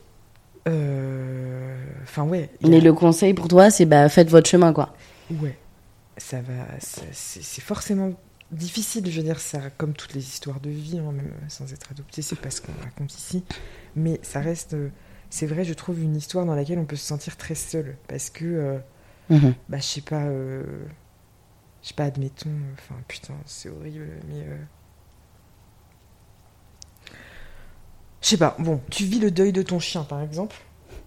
[0.69, 2.51] euh, Enfin, ouais.
[2.63, 4.95] Mais le conseil pour toi, c'est bah, faites votre chemin, quoi.
[5.31, 5.57] Ouais.
[6.19, 6.67] Ça va.
[7.13, 8.13] C'est forcément
[8.51, 11.91] difficile, je veux dire, ça, comme toutes les histoires de vie, hein, même sans être
[11.91, 13.45] adopté, c'est pas ce qu'on raconte ici.
[13.97, 14.75] Mais ça reste.
[14.75, 14.89] euh,
[15.31, 17.97] C'est vrai, je trouve une histoire dans laquelle on peut se sentir très seul.
[18.09, 18.45] Parce que.
[18.45, 18.79] euh,
[19.31, 19.55] Mhm.
[19.69, 20.65] bah je sais pas euh,
[21.83, 24.57] je sais pas admettons enfin putain c'est horrible mais euh,
[28.23, 30.57] je sais pas bon tu vis le deuil de ton chien par exemple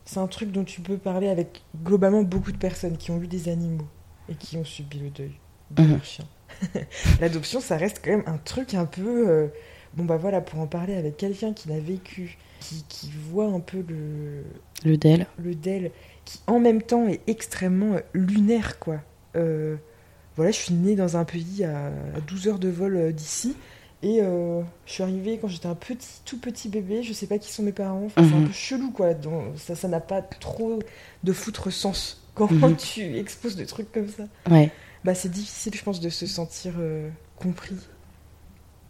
[0.05, 3.27] c'est un truc dont tu peux parler avec globalement beaucoup de personnes qui ont eu
[3.27, 3.87] des animaux
[4.29, 5.31] et qui ont subi le deuil
[5.71, 5.91] de Mhm.
[5.91, 6.25] leur chien
[7.21, 9.47] l'adoption ça reste quand même un truc un peu euh,
[9.95, 13.59] bon bah voilà pour en parler avec quelqu'un qui l'a vécu qui, qui voit un
[13.59, 14.43] peu le
[14.83, 15.27] Le DEL.
[15.37, 15.91] le DEL,
[16.23, 19.01] qui en même temps est extrêmement euh, lunaire, quoi.
[19.35, 19.75] Euh,
[20.35, 23.55] voilà, je suis née dans un pays à, à 12 heures de vol d'ici,
[24.03, 27.37] et euh, je suis arrivée quand j'étais un petit, tout petit bébé, je sais pas
[27.39, 28.47] qui sont mes parents, enfin, c'est un Mhm.
[28.47, 29.13] peu chelou, quoi.
[29.13, 30.79] Donc, ça ça n'a pas trop
[31.23, 32.75] de foutre sens quand Mhm.
[32.75, 34.23] tu exposes des trucs comme ça.
[34.51, 34.69] Ouais.
[35.03, 37.75] Bah, c'est difficile, je pense, de se sentir euh, compris.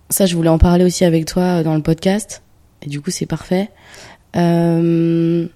[0.10, 2.42] Ça, je voulais en parler aussi avec toi euh, dans le podcast.
[2.82, 3.70] Et du coup, c'est parfait.
[4.36, 5.48] Euh,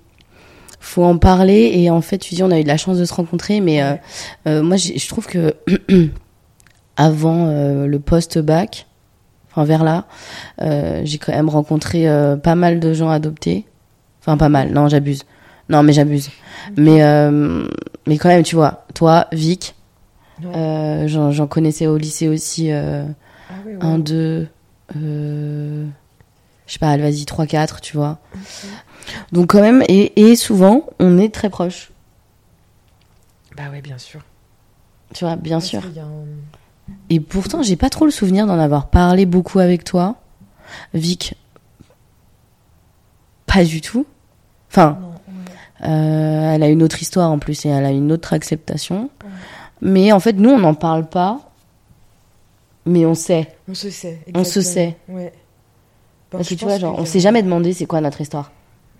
[0.79, 1.71] faut en parler.
[1.75, 3.61] Et en fait, tu dis, on a eu de la chance de se rencontrer.
[3.61, 3.93] Mais euh,
[4.47, 5.55] euh, moi, je trouve que
[6.97, 8.87] avant euh, le post-bac,
[9.59, 10.05] enfin vers là,
[10.61, 13.65] euh, j'ai quand même rencontré euh, pas mal de gens adoptés.
[14.21, 14.71] Enfin, pas mal.
[14.71, 15.23] Non, j'abuse.
[15.69, 16.29] Non, mais j'abuse.
[16.77, 17.67] Mais, euh,
[18.07, 19.75] mais quand même, tu vois, toi, Vic,
[20.43, 21.05] Ouais.
[21.07, 22.71] j'en connaissais au lycée aussi.
[22.71, 23.03] Ah
[23.65, 23.77] ouais, ouais.
[23.85, 24.47] 1, 2,
[24.95, 25.85] euh,
[26.65, 28.19] je sais pas, vas-y, 3, 4, tu vois.
[29.33, 31.91] Donc quand même, et, et souvent, on est très proches.
[33.57, 34.21] Bah ouais, bien sûr.
[35.13, 35.81] Tu vois, bien sûr.
[35.81, 36.25] qu'il y a un-
[37.09, 40.15] Et pourtant, j'ai pas trop le souvenir d'en avoir parlé beaucoup avec toi.
[40.93, 41.35] Vic,
[43.45, 44.05] pas du tout.
[44.71, 44.99] Enfin,
[45.81, 49.09] euh, elle a une autre histoire en plus et elle a une autre acceptation.
[49.23, 49.29] Ouais.
[49.81, 51.39] Mais en fait, nous, on n'en parle pas.
[52.85, 53.55] Mais on sait.
[53.67, 54.19] On se sait.
[54.35, 54.97] On se sait.
[55.07, 55.33] Ouais.
[56.29, 58.51] Parce que tu vois, genre, on s'est jamais demandé c'est quoi notre histoire.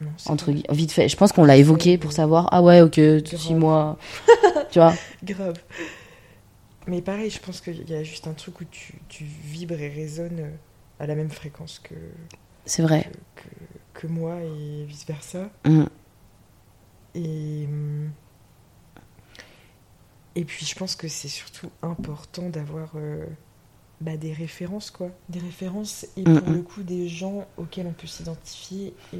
[0.01, 1.09] Non, Entre pas vite fait.
[1.09, 3.97] Je pense qu'on l'a évoqué pour savoir, ah ouais, ok, six mois.
[4.71, 4.93] tu vois?
[5.23, 5.55] Grave.
[6.87, 9.89] Mais pareil, je pense qu'il y a juste un truc où tu, tu vibres et
[9.89, 10.51] résonnes euh,
[10.99, 11.93] à la même fréquence que,
[12.65, 13.11] C'est vrai.
[13.35, 15.49] que, que moi et vice versa.
[15.65, 15.83] Mm.
[17.15, 18.11] Et, hum,
[20.35, 23.25] et puis je pense que c'est surtout important d'avoir euh,
[24.01, 25.09] bah, des références, quoi.
[25.27, 26.53] Des références et Mm, pour mm.
[26.55, 29.17] le coup des gens auxquels on peut s'identifier et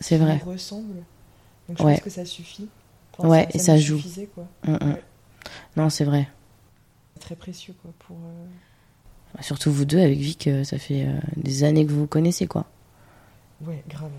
[0.00, 0.40] C'est qui vrai.
[0.44, 1.02] nous ressemblent.
[1.68, 1.92] Donc je Ouais.
[1.94, 2.68] pense que ça suffit.
[3.18, 3.96] Enfin, Ouais, et ça joue.
[3.96, 4.46] suffisait, quoi.
[4.66, 4.92] Mm, mm.
[4.92, 5.02] Ouais.
[5.76, 6.28] Non, c'est vrai.
[7.20, 8.16] Très précieux, quoi, pour...
[8.16, 12.06] euh, Surtout vous deux, avec Vic, euh, ça fait euh, des années que vous vous
[12.06, 12.66] connaissez, quoi.
[13.62, 14.10] Ouais, grave.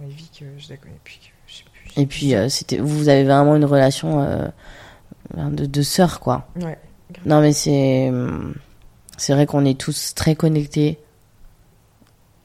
[0.00, 2.00] Ouais, Vic, je la connais depuis que je sais plus.
[2.00, 4.50] Et puis, c'était, vous avez vraiment une relation
[5.34, 6.48] de, de sœurs, quoi.
[6.56, 6.78] Ouais,
[7.10, 7.26] grave.
[7.26, 8.10] Non, mais c'est,
[9.16, 10.98] c'est vrai qu'on est tous très connectés.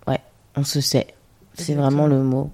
[0.07, 0.19] Ouais,
[0.55, 1.07] on se sait.
[1.53, 2.51] C'est vraiment le mot.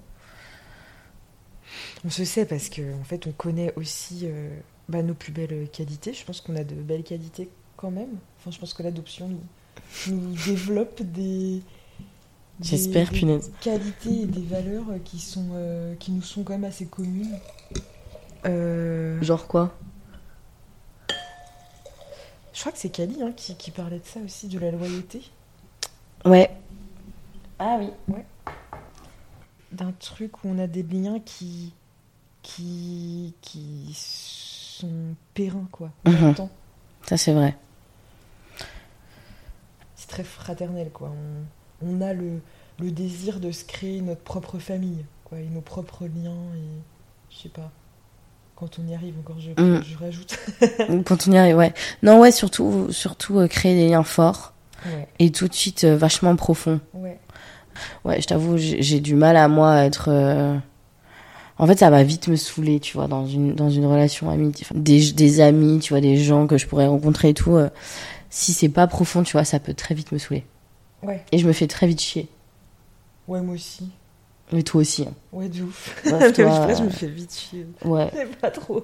[2.04, 4.50] On se sait parce que en fait, on connaît aussi euh,
[4.88, 6.12] bah, nos plus belles qualités.
[6.12, 8.18] Je pense qu'on a de belles qualités quand même.
[8.38, 9.40] Enfin, je pense que l'adoption nous,
[10.08, 11.62] nous développe des,
[12.60, 13.52] J'espère, des punaise.
[13.60, 17.38] qualités et des valeurs qui sont euh, qui nous sont quand même assez communes.
[18.46, 19.74] Euh, Genre quoi?
[22.52, 25.22] Je crois que c'est Kali hein, qui, qui parlait de ça aussi, de la loyauté.
[26.24, 26.50] Ouais.
[27.60, 27.90] Ah oui.
[29.72, 31.72] d'un truc où on a des liens qui
[32.42, 33.94] qui qui
[34.80, 36.14] sont périns quoi Mhm.
[36.28, 36.50] longtemps.
[37.06, 37.56] Ça, c'est vrai.
[39.94, 41.12] c'est très fraternel quoi
[41.82, 42.40] on a le,
[42.80, 46.80] le désir de se créer notre propre famille, quoi, et nos propres liens, et
[47.30, 47.70] je sais pas.
[48.56, 49.82] Quand on y arrive, encore, je, Mm.
[49.84, 50.36] je rajoute.
[51.06, 51.72] Quand on y arrive, ouais.
[52.02, 54.52] Non, ouais, surtout, surtout euh, créer des liens forts
[54.86, 56.80] Ouais, et tout de suite euh, vachement profonds.
[56.94, 57.20] ouais.
[58.04, 60.08] Ouais, je t'avoue, j'ai j'ai du mal à moi à être.
[60.10, 60.58] euh,
[61.58, 64.52] En fait, ça va vite me saouler, tu vois, dans une, dans une relation amie.
[64.74, 67.56] Des, des amis, tu vois, des gens que je pourrais rencontrer et tout.
[67.56, 67.68] euh,
[68.30, 70.44] Si c'est pas profond, tu vois, ça peut très vite me saouler.
[71.02, 72.28] Ouais, Et je me fais très vite chier.
[73.26, 73.88] ouais, moi aussi.
[74.52, 75.02] Mais toi aussi.
[75.02, 75.12] hein.
[75.32, 75.94] Ouais, de ouf.
[76.08, 77.66] Bref, je euh, me fais vite chier.
[77.84, 78.10] Ouais.
[78.14, 78.82] Mais pas trop.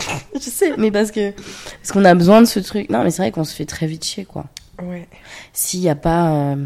[0.34, 1.32] Je sais, mais parce que.
[1.32, 2.88] Parce qu'on a besoin de ce truc.
[2.88, 4.44] Non, mais c'est vrai qu'on se fait très vite chier, quoi.
[4.80, 5.08] Ouais,
[5.52, 6.64] S'il n'y a pas euh,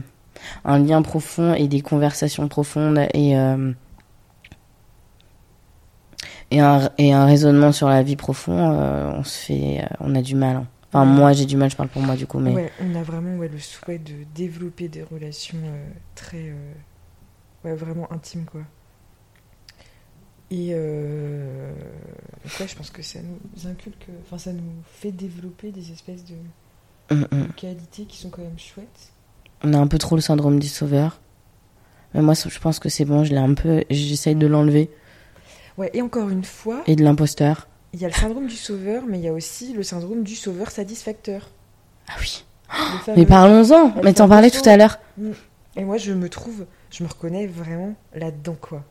[0.66, 3.36] un lien profond et des conversations profondes et.
[3.36, 3.72] euh,
[6.52, 10.14] Et un, et un raisonnement sur la vie profond, euh, on se fait, euh, on
[10.14, 10.56] a du mal.
[10.56, 10.66] hein.
[10.88, 13.02] Enfin, moi, j'ai du mal, je parle pour moi du coup, mais ouais, on a
[13.02, 16.50] vraiment ouais, le souhait de développer des relations euh, très.
[16.50, 16.72] euh,
[17.64, 18.60] ouais, vraiment intimes, quoi.
[20.50, 24.06] Et ouais, je pense que ça nous inculque.
[24.26, 26.34] Enfin, ça nous fait développer des espèces de
[27.10, 27.48] Hum, hum.
[27.56, 29.12] qualités qui sont quand même chouettes.
[29.64, 31.20] on a un peu trop le syndrome du sauveur.
[32.14, 34.90] Mais moi, je pense que c'est bon, je l'ai un peu, j'essaye de l'enlever.
[35.78, 37.68] Ouais, et encore une fois, Et de l'imposteur.
[37.92, 40.34] il y a le syndrome du sauveur, mais il y a aussi le syndrome du
[40.34, 41.48] sauveur satisfacteur.
[42.08, 42.44] Ah oui.
[43.04, 43.92] Fameux- Mais parlons-en.
[44.02, 44.98] Mais t'en parlais tout à l'heure.
[45.76, 48.82] Et moi, je me trouve, je me reconnais vraiment là-dedans, quoi.